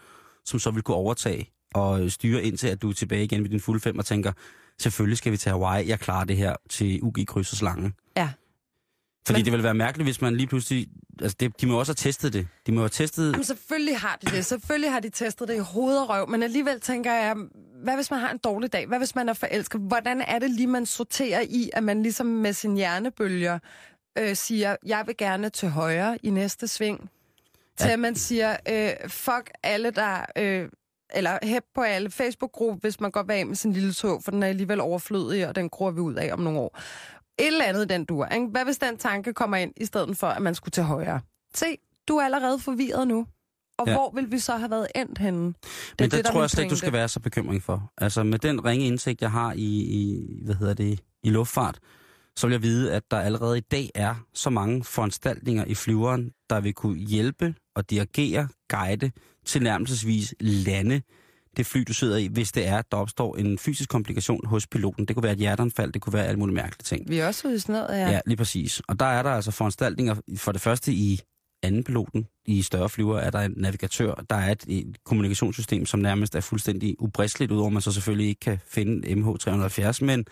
[0.45, 3.51] som så vil kunne overtage og øh, styre indtil, at du er tilbage igen ved
[3.51, 4.33] din fulde fem og tænker,
[4.81, 7.95] selvfølgelig skal vi til Hawaii, jeg klarer det her til UG Kryds og Slangen.
[9.29, 10.87] Fordi Men- det vil være mærkeligt, hvis man lige pludselig...
[11.23, 12.49] Altså, det, de må også have testet det.
[12.67, 13.33] De må have testet...
[13.33, 14.45] Jamen, selvfølgelig har de det.
[14.47, 16.29] Selvfølgelig har de testet det i hoved og røv.
[16.29, 17.37] Men alligevel tænker jeg,
[17.83, 18.87] hvad hvis man har en dårlig dag?
[18.87, 19.81] Hvad hvis man er forelsket?
[19.81, 23.59] Hvordan er det lige, man sorterer i, at man ligesom med sin hjernebølger
[24.19, 27.11] øh, siger, jeg vil gerne til højre i næste sving?
[27.79, 27.93] Til Ja.
[27.93, 30.25] at man siger, øh, fuck alle, der...
[30.37, 30.69] Øh,
[31.15, 34.43] eller hæb på alle Facebook-gruppe, hvis man går bag med sin lille tog, for den
[34.43, 36.79] er alligevel overflødig, og den gror vi ud af om nogle år.
[37.39, 38.27] Et eller andet den dur.
[38.27, 38.47] Ikke?
[38.47, 41.21] Hvad hvis den tanke kommer ind, i stedet for, at man skulle til højre?
[41.55, 41.67] Se,
[42.09, 43.27] du er allerede forvirret nu.
[43.79, 43.93] Og Ja.
[43.93, 45.47] hvor vil vi så have været endt henne?
[45.47, 45.55] Det
[45.99, 47.93] Men det, er tror jeg slet ikke, du skal være så bekymring for.
[47.99, 51.79] Altså med den ringe indsigt, jeg har i, i, hvad hedder det, i luftfart,
[52.37, 56.33] så vil jeg vide, at der allerede i dag er så mange foranstaltninger i flyveren,
[56.51, 59.11] der vil kunne hjælpe og dirigere, guide,
[59.47, 61.03] tilnærmelsesvis lande
[61.59, 65.05] det fly, du sidder i, hvis det er, der opstår en fysisk komplikation hos piloten.
[65.05, 67.11] Det kunne være et hjerteanfald, det kunne være alle mulige mærkelige ting.
[67.11, 68.11] Vi er også ude sådan noget, ja.
[68.11, 68.21] Ja.
[68.27, 68.81] lige præcis.
[68.81, 70.15] Og der er der altså foranstaltninger.
[70.37, 71.21] For det første i
[71.63, 74.15] anden piloten, i større flyver, er der en navigatør.
[74.31, 78.41] Der er et, et kommunikationssystem, som nærmest er fuldstændig ubristeligt, udover man så selvfølgelig ikke
[78.41, 80.05] kan finde MH370.
[80.05, 80.25] Men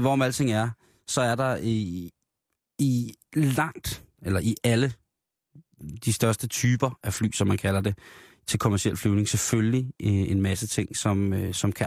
[0.00, 0.70] hvorom alting er,
[1.08, 2.10] så er der i,
[2.78, 4.92] i langt, eller i alle
[6.04, 7.98] de største typer af fly, som man kalder det,
[8.50, 11.86] til kommersiel flyvning, selvfølgelig øh, en masse ting, som, øh, som kan,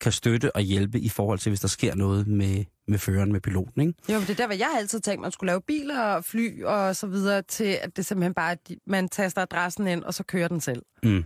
[0.00, 3.40] kan støtte og hjælpe i forhold til, hvis der sker noget med, med føreren, med
[3.40, 3.80] piloten.
[3.80, 3.94] Ikke?
[4.08, 6.24] Jo, men det er der, hvor jeg har altid tænkt, man skulle lave biler og
[6.24, 10.14] fly og så videre, til at det simpelthen bare, at man taster adressen ind, og
[10.14, 10.82] så kører den selv.
[11.02, 11.24] Mm.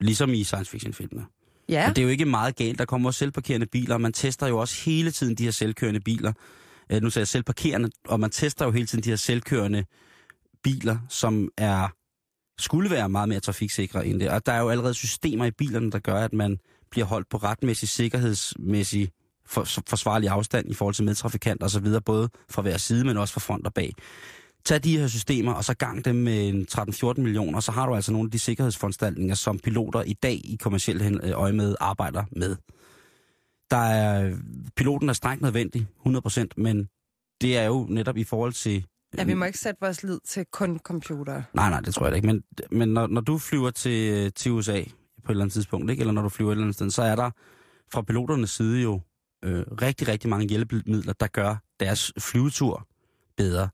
[0.00, 1.26] Ligesom i science fiction filmene.
[1.68, 2.78] Ja, Og det er jo ikke meget galt.
[2.78, 6.00] Der kommer også selvparkerende biler, og man tester jo også hele tiden de her selvkørende
[6.00, 6.32] biler.
[6.92, 9.84] Øh, nu siger jeg selvparkerende, og man tester jo hele tiden de her selvkørende
[10.62, 11.88] biler, som er
[12.58, 14.30] skulle være meget mere trafiksikre end det.
[14.30, 16.58] Og der er jo allerede systemer i bilerne, der gør, at man
[16.90, 19.10] bliver holdt på retmæssig, sikkerhedsmæssig,
[19.46, 23.40] for, forsvarlig afstand i forhold til medtrafikanter osv., både fra hver side, men også fra
[23.40, 23.92] front og bag.
[24.64, 27.94] Tag de her systemer, og så gang dem med en 13-14 millioner, så har du
[27.94, 32.24] altså nogle af de sikkerhedsforanstaltninger, som piloter i dag i kommersielt øh, øje med arbejder
[32.32, 32.56] med.
[33.70, 34.36] Der er,
[34.76, 36.88] piloten er strengt nødvendig, 100%, men
[37.40, 38.86] det er jo netop i forhold til
[39.18, 41.42] ja, vi må ikke sætte vores lid til kun computer.
[41.52, 42.26] Nej, nej, det tror jeg da ikke.
[42.26, 44.82] Men, men når, når du flyver til, til USA
[45.24, 46.00] på et eller andet tidspunkt, ikke?
[46.00, 47.30] eller når du flyver et eller andet sted, så er der
[47.92, 49.00] fra piloternes side jo
[49.44, 52.88] øh, rigtig, rigtig mange hjælpemidler, der gør deres flyvetur
[53.36, 53.68] bedre.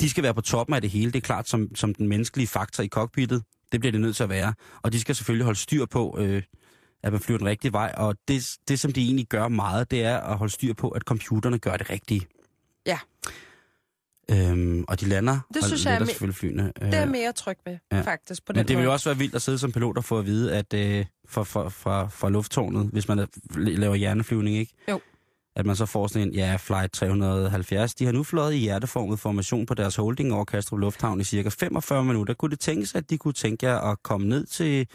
[0.00, 1.12] De skal være på toppen af det hele.
[1.12, 3.42] Det er klart som, som den menneskelige faktor i cockpittet.
[3.72, 4.54] Det bliver det nødt til at være.
[4.82, 6.42] Og de skal selvfølgelig holde styr på, øh,
[7.02, 7.94] at man flyver den rigtige vej.
[7.96, 11.02] Og det, det, som de egentlig gør meget, det er at holde styr på, at
[11.02, 12.26] computerne gør det rigtige.
[12.86, 12.98] Ja.
[14.30, 16.62] Øhm, og de lander, Det og synes jeg er letter me- selvfølgelig flyene.
[16.62, 17.96] Det er Øh, jeg mere tryg ved, ja.
[17.96, 18.02] ja.
[18.02, 18.84] faktisk, på den men det vil måde.
[18.84, 21.42] jo også være vildt at sidde som pilot og få at vide, at øh, fra,
[21.42, 23.26] fra, fra, fra lufttårnet, hvis man er-
[23.56, 24.72] laver hjerneflyvning, ikke?
[24.90, 25.00] Jo.
[25.56, 29.18] at man så får sådan en, ja, Flight 370, de har nu fløjet i hjerteformet
[29.20, 32.34] formation på deres holding over Kastrup Lufthavn i cirka 45 minutter.
[32.34, 34.86] Kunne det tænkes, at de kunne tænke jer at komme ned til,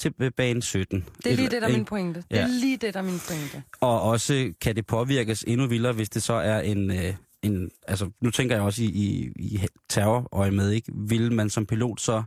[0.00, 1.04] til bane 17?
[1.24, 2.24] Det er lige Et- det, der er min pointe.
[2.30, 2.46] Det er Ja.
[2.50, 3.62] lige det, der er min pointe.
[3.80, 6.90] Og også kan det påvirkes endnu vildere, hvis det så er en...
[6.90, 10.92] Øh, en altså, nu tænker jeg også i, i, i terrorøje med, ikke?
[10.94, 12.22] Vil man som pilot så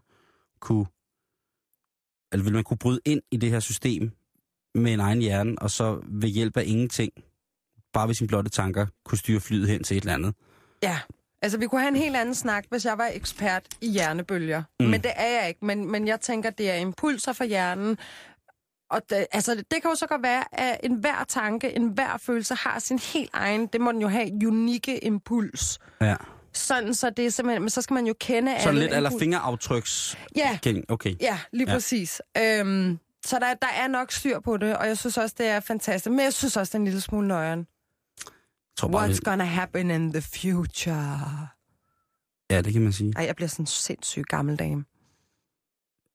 [0.60, 0.86] kunne...
[2.32, 4.12] Eller vil man kunne bryde ind i det her system
[4.76, 7.14] med en egen hjerne, og så ved hjælp af ingenting,
[7.94, 10.36] bare ved sine blotte tanker, kunne styre flyet hen til et eller andet?
[10.84, 11.00] Ja,
[11.42, 14.64] altså vi kunne have en helt anden snak, hvis jeg var ekspert i hjernebølger.
[14.80, 14.86] Mm.
[14.86, 15.66] Men det er jeg ikke.
[15.66, 17.98] Men, men jeg tænker, det er impulser fra hjernen.
[18.94, 22.80] Og det, altså, det kan jo så godt være, at enhver tanke, enhver følelse har
[22.80, 25.80] sin helt egen, det må den jo have, unikke impuls.
[26.02, 26.16] Ja.
[26.54, 29.12] Sådan, så det er simpelthen, men så skal man jo kende Så alle lidt eller
[29.20, 30.18] fingeraftryks...
[30.36, 31.16] Ja, Okay.
[31.22, 31.76] ja, lige Ja.
[31.76, 32.22] præcis.
[32.38, 35.60] Øhm, så der, der er nok styr på det, og jeg synes også, det er
[35.60, 36.12] fantastisk.
[36.12, 37.68] Men jeg synes også, det er en lille smule nøjeren.
[38.78, 41.48] Tror bare, What's gonna happen in the future?
[42.52, 43.14] ja, det kan man sige.
[43.16, 44.86] Ej, jeg bliver sådan en sindssyg gammel dame.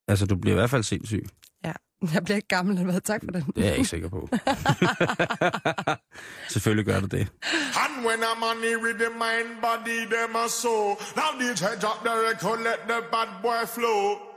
[0.08, 1.26] Altså, du bliver i hvert fald sindssyg.
[2.14, 3.44] Jeg bliver ikke gammel, hvad tak for den.
[3.56, 4.28] Det er jeg ikke sikker på.
[6.54, 7.28] Selvfølgelig gør du det.
[7.82, 8.20] And when
[8.62, 10.76] here with the mind, body, them a so.
[11.16, 14.28] Now DJ drop the record, let the bad boy flow.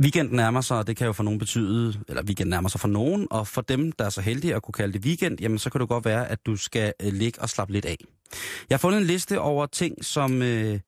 [0.00, 2.88] Weekenden nærmer sig, og det kan jo for nogen betyde, eller weekenden nærmer sig for
[2.88, 5.70] nogen, og for dem, der er så heldige at kunne kalde det weekend, jamen så
[5.70, 7.96] kan det godt være, at du skal øh, ligge og slappe lidt af.
[8.70, 10.80] Jeg har fundet en liste over ting, som, øh,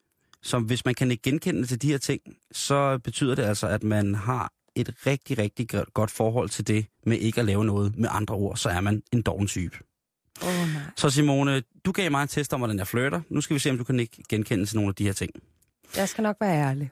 [0.43, 2.21] som hvis man kan ikke genkende til de her ting,
[2.53, 6.87] så betyder det altså, at man har et rigtig, rigtig go- godt forhold til det
[7.07, 7.97] med ikke at lave noget.
[7.99, 9.79] Med andre ord, så er man en doven type.
[10.43, 10.83] Oh, nej.
[10.97, 13.21] Så Simone, du gav mig en test om, hvordan jeg flirter.
[13.29, 15.31] Nu skal vi se, om du kan ikke genkende til nogle af de her ting.
[15.97, 16.91] Jeg skal nok være ærlig.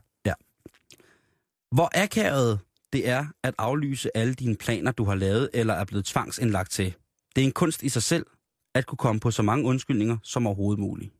[1.72, 2.60] Hvor akavet
[2.92, 6.94] det er at aflyse alle dine planer, du har lavet eller er blevet tvangsindlagt til.
[7.36, 8.26] Det er en kunst i sig selv
[8.74, 11.12] at kunne komme på så mange undskyldninger som overhovedet muligt.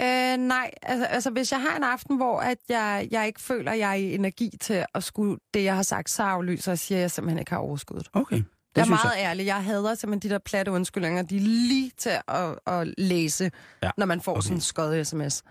[0.00, 3.72] Øh, nej, altså, altså hvis jeg har en aften, hvor at jeg, jeg ikke føler,
[3.72, 6.78] at jeg er i energi til at skulle det, jeg har sagt, så aflyser jeg
[6.78, 8.08] siger, at jeg simpelthen ikke har overskuddet.
[8.12, 8.36] Okay.
[8.36, 9.46] Det Jeg er meget ærlig.
[9.46, 11.22] Jeg hader simpelthen de der platte undskyldninger.
[11.22, 13.50] De er lige til at, at læse,
[13.82, 14.38] Ja, når man får okay.
[14.38, 14.44] okay.
[14.44, 15.42] sådan en skød sms.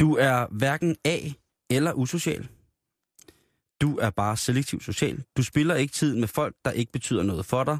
[0.00, 1.18] Du er hverken A
[1.70, 2.48] eller usocial.
[3.80, 5.22] Du er bare selektiv social.
[5.36, 7.78] Du spiller ikke tiden med folk, der ikke betyder noget for dig,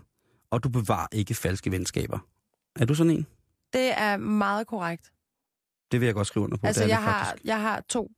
[0.50, 2.18] og du bevarer ikke falske venskaber.
[2.80, 3.26] Er du sådan en?
[3.74, 5.10] Det er meget korrekt.
[5.92, 6.66] Det vil jeg godt skrive under på.
[6.66, 7.44] Altså, det jeg det har, faktisk.
[7.44, 8.10] jeg har to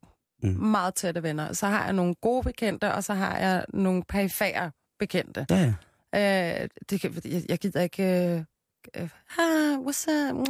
[0.43, 0.49] Mm.
[0.51, 1.53] meget tætte venner.
[1.53, 5.47] Så har jeg nogle gode bekendte, og så har jeg nogle perifære bekendte.
[5.51, 5.75] Ja,
[6.15, 6.63] ja.
[6.63, 8.03] Øh, det kan, jeg, jeg gider ikke...
[8.03, 10.49] Øh, øh, ah, what's up?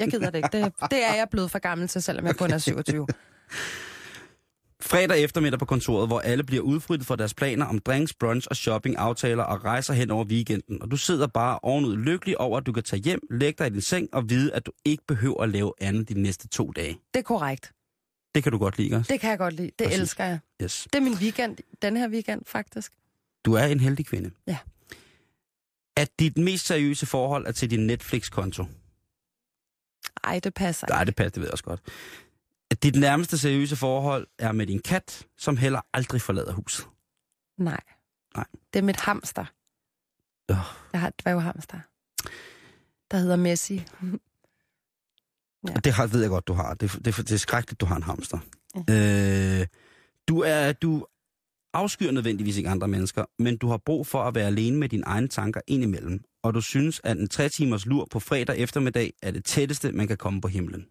[0.00, 0.48] Jeg gider det ikke.
[0.52, 3.06] Det, det er jeg blevet for gammel til, selvom jeg kun er 27.
[4.86, 8.56] Fredag eftermiddag på kontoret, hvor alle bliver udfrittet for deres planer om drinks, brunch og
[8.56, 10.82] shopping, aftaler og rejser hen over weekenden.
[10.82, 13.70] Og du sidder bare ovenud lykkelig over, at du kan tage hjem, lægge dig i
[13.70, 16.98] din seng og vide, at du ikke behøver at lave andet de næste to dage.
[17.14, 17.72] Det er korrekt.
[18.34, 19.12] Det kan du godt lide, ikke også?
[19.12, 19.70] Det kan jeg godt lide.
[19.78, 20.00] Det Præcis.
[20.00, 20.38] Elsker jeg.
[20.62, 20.88] Yes.
[20.92, 22.92] Det er min weekend, den her weekend faktisk.
[23.44, 24.30] Du er en heldig kvinde.
[24.46, 24.58] Ja.
[25.96, 28.64] At dit mest seriøse forhold er til din Netflix-konto.
[30.24, 31.80] Ej, det passer Nej, det passer, det ved jeg også godt.
[32.70, 36.86] At dit nærmeste seriøse forhold er med din kat, som heller aldrig forlader huset.
[37.58, 37.80] Nej.
[38.36, 38.46] Nej.
[38.72, 39.44] Det er mit hamster.
[40.50, 40.56] Øh.
[40.92, 41.78] Jeg har et dværghamster.
[43.10, 43.82] Der hedder Messi.
[45.68, 45.74] Ja.
[45.74, 46.74] Og det har, ved jeg godt, du har.
[46.74, 48.38] Det, det, det er skrækkeligt, du har en hamster.
[48.88, 49.60] Ja.
[49.60, 49.66] Øh,
[50.28, 51.06] du er du
[51.74, 55.02] afskyr nødvendigvis ikke andre mennesker, men du har brug for at være alene med dine
[55.06, 56.24] egne tanker indimellem.
[56.42, 60.08] Og du synes, at en tre timers lur på fredag eftermiddag er det tætteste, man
[60.08, 60.86] kan komme på himlen.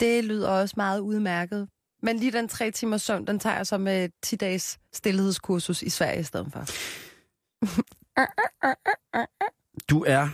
[0.00, 1.68] Det lyder også meget udmærket.
[2.02, 5.90] Men lige den tre timers søvn, den tager jeg så med 10 dages stillhedskursus i
[5.90, 6.64] Sverige i stedet for.
[9.90, 10.28] Du er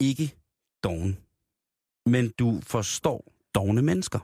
[0.00, 0.34] ikke
[0.84, 1.18] doven,
[2.06, 4.18] men du forstår dogne mennesker.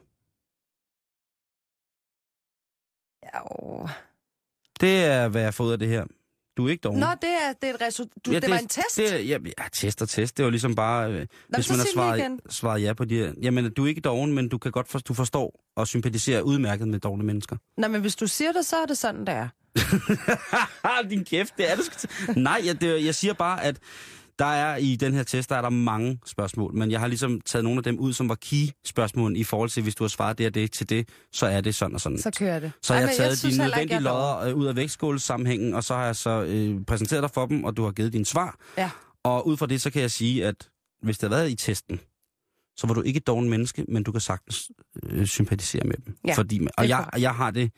[3.34, 3.88] Jo.
[4.80, 6.04] Det er, hvad jeg får ud af det her.
[6.56, 7.00] Du er ikke doven.
[7.00, 8.26] Nå, det er, det er et resultat.
[8.26, 8.96] Du, ja, det, var en test?
[8.96, 10.36] Det, er- ja, ja, test og test.
[10.36, 12.40] Det var ligesom bare, øh, hvis så man har igen.
[12.40, 13.32] svaret, svaret ja på de her.
[13.42, 16.88] Jamen, du er ikke doven, men du kan godt for, du forstår og sympatiserer udmærket
[16.88, 17.56] med dogne mennesker.
[17.78, 19.48] Nå, men hvis du siger det, så er det sådan, det er.
[21.10, 22.06] Din kæft, det er det.
[22.36, 23.76] Nej, jeg, det, jeg siger bare, at
[24.38, 27.40] der er i den her test, der er der mange spørgsmål, men jeg har ligesom
[27.40, 30.38] taget nogle af dem ud, som var key-spørgsmål i forhold til, hvis du har svaret
[30.38, 32.18] det og det til det, så er det sådan og sådan.
[32.18, 32.72] Så kører det.
[32.82, 34.76] Så har Ej, jeg men taget synes de nødvendige jeg er lodder øh, ud af
[34.76, 38.12] vægtskålssammenhængen, og så har jeg så øh, præsenteret dig for dem, og du har givet
[38.12, 38.58] dine svar.
[38.78, 38.90] Ja.
[39.24, 40.68] Og ud fra det, så kan jeg sige, at
[41.02, 42.00] hvis det havde været i testen,
[42.76, 44.70] så var du ikke et doven menneske, men du kan sagtens
[45.02, 46.16] øh, sympatisere med dem.
[46.26, 47.70] Ja, Fordi, og jeg, jeg har det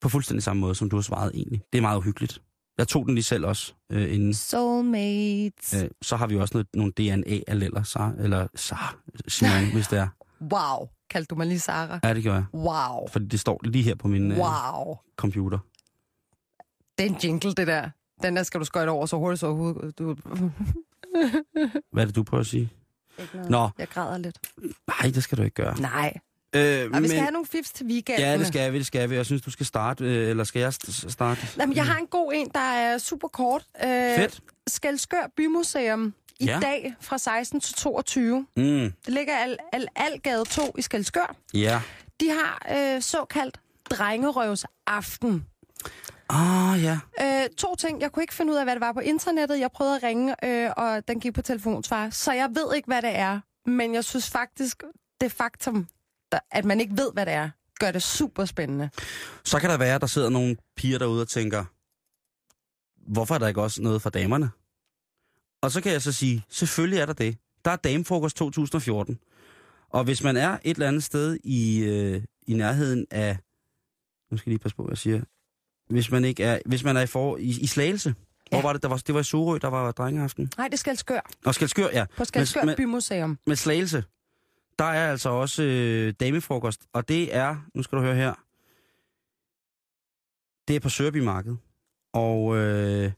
[0.00, 1.62] på fuldstændig samme måde, som du har svaret egentlig.
[1.72, 2.42] Det er meget uhyggeligt.
[2.78, 4.34] Jeg tog den lige selv også øh, inden.
[4.34, 5.74] Soulmates.
[5.74, 8.76] Øh, så har vi også noget, nogle DNA-alleler, så, eller så,
[9.28, 10.08] Simon, hvis det er.
[10.40, 10.88] Wow.
[11.10, 12.00] Kaldte du mig lige Sara?
[12.04, 12.44] Ja, det gør jeg.
[12.54, 13.08] Wow.
[13.12, 14.96] Fordi det står lige her på min øh, Wow.
[15.16, 15.58] computer.
[16.98, 17.90] Det er en jingle, det der.
[18.22, 19.98] Den der skal du skøjte over så hurtigt så overhovedet.
[19.98, 20.16] Du...
[21.92, 22.70] Hvad er det, du prøver at sige?
[23.18, 23.50] Ikke noget.
[23.50, 24.38] Nå, Jeg græder lidt.
[24.88, 25.80] nej, det skal du ikke gøre.
[25.80, 26.14] Nej.
[26.56, 28.24] Øh, Og vi skal have nogle fifs til weekenden.
[28.24, 29.14] Ja, det skal vi, det skal vi.
[29.14, 31.40] Jeg synes, du skal starte, øh, eller skal jeg st- starte?
[31.58, 33.64] Jamen, jeg har en god en, der er super kort.
[33.84, 34.40] Øh, Fedt.
[34.66, 36.58] Skelskør Bymuseum i Ja.
[36.62, 38.46] dag fra 16 til 22.
[38.56, 41.36] Mm, Det ligger al, al, Algade 2 i Skelskør.
[41.54, 41.80] ja.
[42.20, 45.44] De har øh, såkaldt drengerøvsaften.
[46.28, 46.98] Ah, ja.
[47.22, 48.00] Øh, to ting.
[48.00, 49.60] Jeg kunne ikke finde ud af, hvad det var på internettet.
[49.60, 52.10] Jeg prøvede at ringe, øh, og den gik på telefonsvar.
[52.10, 53.40] Så jeg ved ikke, hvad det er.
[53.66, 54.82] Men jeg synes faktisk,
[55.20, 55.86] det faktum,
[56.32, 57.50] der, at man ikke ved, hvad det er,
[57.80, 58.90] gør det super spændende.
[59.44, 61.64] Så kan der være, at der sidder nogle piger derude og tænker,
[63.12, 64.50] hvorfor er der ikke også noget for damerne?
[65.62, 67.36] Og så kan jeg så sige, selvfølgelig er der det.
[67.64, 69.18] Der er Damefrokost 2014.
[69.90, 73.38] Og hvis man er et eller andet sted i, øh, i nærheden af...
[74.30, 75.20] Nu skal jeg lige passe på, hvad jeg siger.
[75.90, 78.14] Hvis man ikke er, hvis man er i, for, i, i Slagelse.
[78.52, 78.56] Ja.
[78.56, 78.82] Hvor var det?
[78.82, 80.50] Der var, det var i Sorø, der var drengeaften.
[80.58, 81.20] Nej, det er Skelskør.
[81.44, 82.04] Og Skelskør, ja.
[82.16, 83.38] På Skelskør Men- men- Bymuseum.
[83.46, 84.04] med Slagelse,
[84.78, 88.34] der er altså også øh, damefrokost, og det er, nu skal du høre her,
[90.68, 91.28] det er på Sørby
[92.12, 93.12] og øh,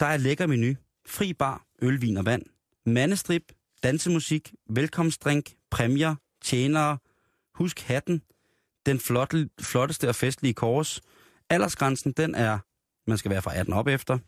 [0.00, 0.74] der er lækker menu,
[1.06, 2.42] fri bar, øl, vin og vand,
[2.86, 3.42] mandestrip,
[3.82, 6.98] dansemusik, velkomstdrink, præmier, tjenere,
[7.54, 8.22] husk hatten,
[8.86, 11.00] den flotte, flotteste og festlige kors.
[11.50, 12.58] Aldersgrænsen, den er,
[13.06, 14.18] man skal være fra 18 op efter,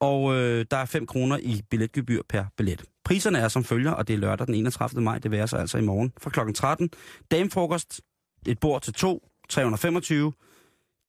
[0.00, 2.84] og øh, der er 5 kroner i billetgebyr per billet.
[3.10, 5.02] Priserne er som følger, og det er lørdag den 31.
[5.02, 6.52] maj, det vil så altså i morgen fra kl.
[6.54, 6.90] 13.
[7.30, 8.00] Damefrokost,
[8.46, 10.32] et bord til to, 325.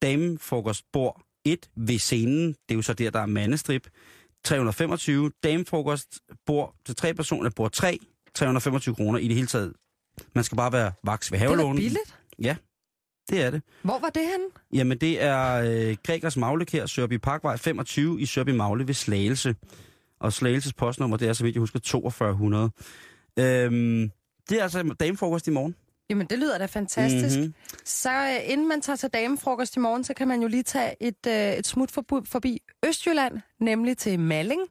[0.02, 3.88] Damefrokost, bord 1 ved scenen, det er jo så der, der er mandestrip,
[4.44, 5.32] 325.
[5.44, 8.00] Damefrokost, bord til tre personer, bord 3,
[8.36, 9.74] 325 kroner i det hele taget.
[10.36, 11.76] Man skal bare være vaks ved Det er havelånen.
[11.78, 12.18] billigt.
[12.42, 12.56] Ja,
[13.30, 13.62] det er det.
[13.82, 14.46] Hvor var det henne?
[14.74, 15.54] Jamen, det er
[15.90, 19.56] øh, Gregers Magle her, Sørby Parkvej 25 i Sørby Magle ved Slagelse.
[20.22, 22.72] Og Slagelses postnummer, det er, så vidt jeg husker, 4200.
[23.40, 24.12] Øhm,
[24.50, 25.76] det er altså damefrokost i morgen.
[26.10, 27.38] Jamen, det lyder da fantastisk.
[27.38, 27.46] Mhm.
[27.46, 27.84] Mm-hmm.
[27.86, 30.96] Så øh, inden man tager til damefrokost i morgen, så kan man jo lige tage
[31.00, 34.62] et, øh, et smut forbi, forbi Østjylland, nemlig til Malling.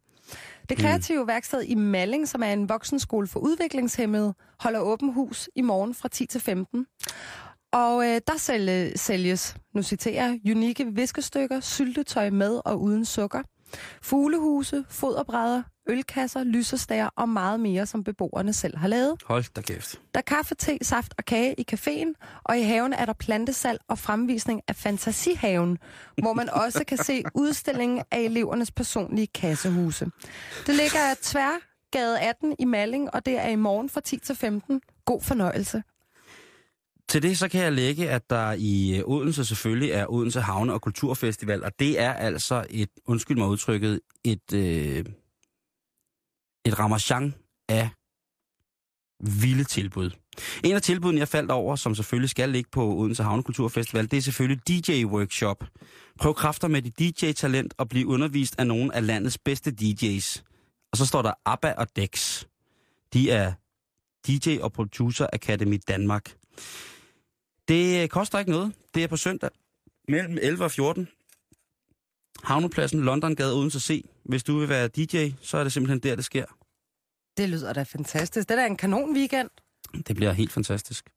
[0.69, 1.29] Det kreative mm.
[1.29, 6.09] værksted i Malling, som er en voksenskole for udviklingshemmede, holder åben hus i morgen fra
[6.09, 6.87] 10 til 15.
[7.73, 13.43] Og øh, der sælge, sælges, nu citerer unikke viskestykker, syltetøj med og uden sukker,
[14.03, 19.23] fuglehuse, foderbrædder, ølkasser, lysestager og meget mere, som beboerne selv har lavet.
[19.25, 20.01] Hold da kæft.
[20.15, 23.79] Der er kaffe, te, saft og kage i caféen, og i haven er der plantesal
[23.89, 25.79] og fremvisning af Fantasihaven,
[26.23, 30.07] hvor man også kan se udstillingen af elevernes personlige kassehuse.
[30.67, 34.81] Det ligger tværgade 18 i Malling, og det er i morgen fra 10 til 15.
[35.05, 35.83] God fornøjelse.
[37.11, 40.73] Til det så kan jeg lægge, at der i øh, Odense selvfølgelig er Odense Havne-
[40.73, 45.05] og Kulturfestival, og det er altså et, undskyld mig udtrykket, et, øh,
[46.67, 47.35] et ramachan
[47.69, 47.89] af
[49.21, 50.11] vilde tilbud.
[50.65, 54.17] En af tilbudene, jeg faldt over, som selvfølgelig skal ligge på Odense Havne Kulturfestival, det
[54.17, 55.65] er selvfølgelig DJ-workshop.
[56.19, 60.43] Prøv kræfter med dit DJ-talent og blive undervist af nogle af landets bedste DJ's.
[60.93, 62.45] Og så står der ABBA og Dex.
[63.13, 63.53] De er
[64.27, 66.35] DJ og Producer Academy Danmark.
[67.71, 68.73] Det øh, koster ikke noget.
[68.95, 69.51] Det er på søndag
[70.09, 71.09] mellem 11 og 14.
[72.45, 74.05] Havnepladsen, Londongade Odense C.
[74.25, 76.45] Hvis du vil være DJ, så er det simpelthen der, det sker.
[77.37, 78.49] Det lyder da fantastisk.
[78.49, 79.49] Det er da en kanon weekend.
[80.07, 81.11] Det bliver helt fantastisk.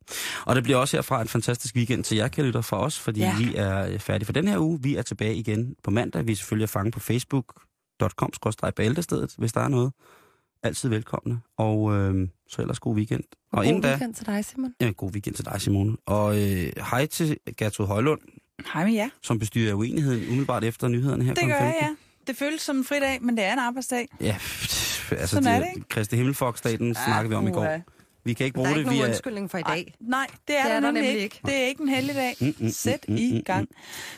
[0.46, 3.20] Og det bliver også herfra en fantastisk weekend til jer, kære lytter, for os, fordi
[3.20, 3.26] ja.
[3.26, 3.38] Ja.
[3.38, 4.80] vi er øh, færdige for den her uge.
[4.82, 6.28] Vi er tilbage igen på mandag.
[6.28, 9.92] Vi er selvfølgelig at fange på facebook.com-bæltestedet, hvis der er noget.
[10.64, 11.40] Altid velkomne.
[11.58, 13.24] Og øh, så ellers god weekend.
[13.52, 14.74] Og, Og inden god da, weekend til dig, Simon.
[14.82, 15.98] ja, god weekend til dig, Simone.
[16.06, 18.20] Og øh, hej til Gertrud Højlund,
[18.74, 19.10] Hej med jer.
[19.22, 21.66] som bestyrer uenigheden umiddelbart efter nyhederne her Det gør 15.
[21.66, 21.96] jeg, ja.
[22.28, 24.08] Det føles som en fridag, men det er en arbejdsdag.
[24.22, 24.36] Ja,
[25.12, 25.88] altså Sådan er det, ikke?
[25.90, 27.80] Kristi Himmelfolkstaten ja, snakkede vi om i går.
[28.26, 29.08] Vi kan ikke Der bruge er det ikke nogen via...
[29.10, 29.94] undskyldning for i dag.
[30.00, 31.24] Nej, det er, Det der, er der nemlig nemlig ikke.
[31.24, 31.40] ikke.
[31.46, 32.36] Det er ikke en heldig dag.
[32.40, 33.70] Mm, mm, Sæt mm, mm, i mm, gang.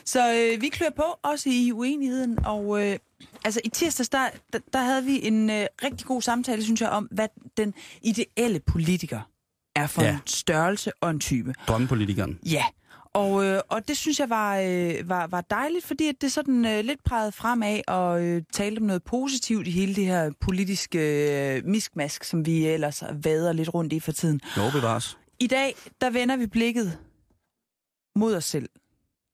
[0.04, 2.38] Så øh, vi klør på, også i uenigheden.
[2.46, 2.98] Og øh,
[3.44, 6.88] altså i tirsdags, der, der, der havde vi en øh, rigtig god samtale, synes jeg,
[6.90, 9.20] om, hvad den ideelle politiker
[9.76, 10.08] er for Ja.
[10.08, 10.14] ja.
[10.14, 11.54] en størrelse og en type.
[11.68, 12.38] Drømmepolitikeren.
[12.50, 12.64] Ja,
[13.16, 16.64] og, øh, og det synes jeg var, øh, var, var dejligt, fordi at det sådan
[16.66, 20.98] øh, lidt pegede fremad og øh, talte om noget positivt i hele det her politiske
[21.56, 24.40] øh, miskmask, som vi ellers vader lidt rundt i for tiden.
[24.56, 25.18] Jo, bevares.
[25.40, 26.98] I dag, der vender vi blikket
[28.16, 28.68] mod os selv.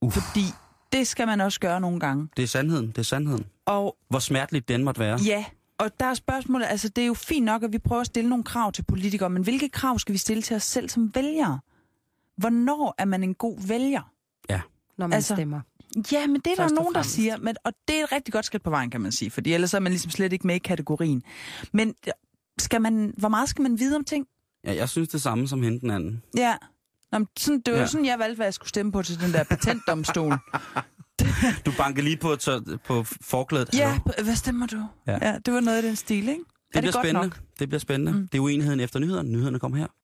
[0.03, 0.15] Uff.
[0.15, 0.45] Fordi
[0.93, 2.29] Det skal man også gøre nogle gange.
[2.37, 3.45] Det er sandheden, det er sandheden.
[3.67, 5.19] Og Hvor smerteligt den måtte være.
[5.27, 5.45] ja,
[5.79, 8.29] og der er spørgsmålet, altså det er jo fint nok, at vi prøver at stille
[8.31, 11.61] nogle krav til politikere, men hvilke krav skal vi stille til os selv som vælgere?
[12.43, 14.03] Hvornår er man en god vælger?
[14.99, 15.61] når man Altså, stemmer.
[16.13, 18.13] Ja, men det er der Først og nogen, der siger, men, og det er et
[18.13, 20.47] rigtig godt skridt på vejen, kan man sige, fordi ellers er man ligesom slet ikke
[20.47, 21.23] med i kategorien.
[21.73, 21.95] Men
[22.59, 24.27] skal man, hvor meget skal man vide om ting?
[24.65, 26.23] Ja, jeg synes det samme som hende den anden.
[26.37, 26.55] Ja.
[27.13, 27.83] Nå, men sådan, det var ja.
[27.83, 27.87] Ja.
[27.89, 30.33] sådan, jeg valgte, hvad jeg skulle stemme på til den der patentdomstol.
[31.67, 33.75] Du banker lige på, tør, på forklædet.
[33.75, 34.25] ja, Hallo?
[34.25, 34.87] hvad stemmer du?
[35.07, 35.19] Ja.
[35.23, 35.39] ja.
[35.47, 36.31] det var noget af den stil, ikke?
[36.33, 37.29] Det er bliver godt spændende.
[37.29, 37.41] nok?
[37.59, 38.13] Det bliver spændende.
[38.13, 38.29] Mm.
[38.29, 39.29] Det er uenigheden efter nyhederne.
[39.29, 39.87] Nyhederne kommer her.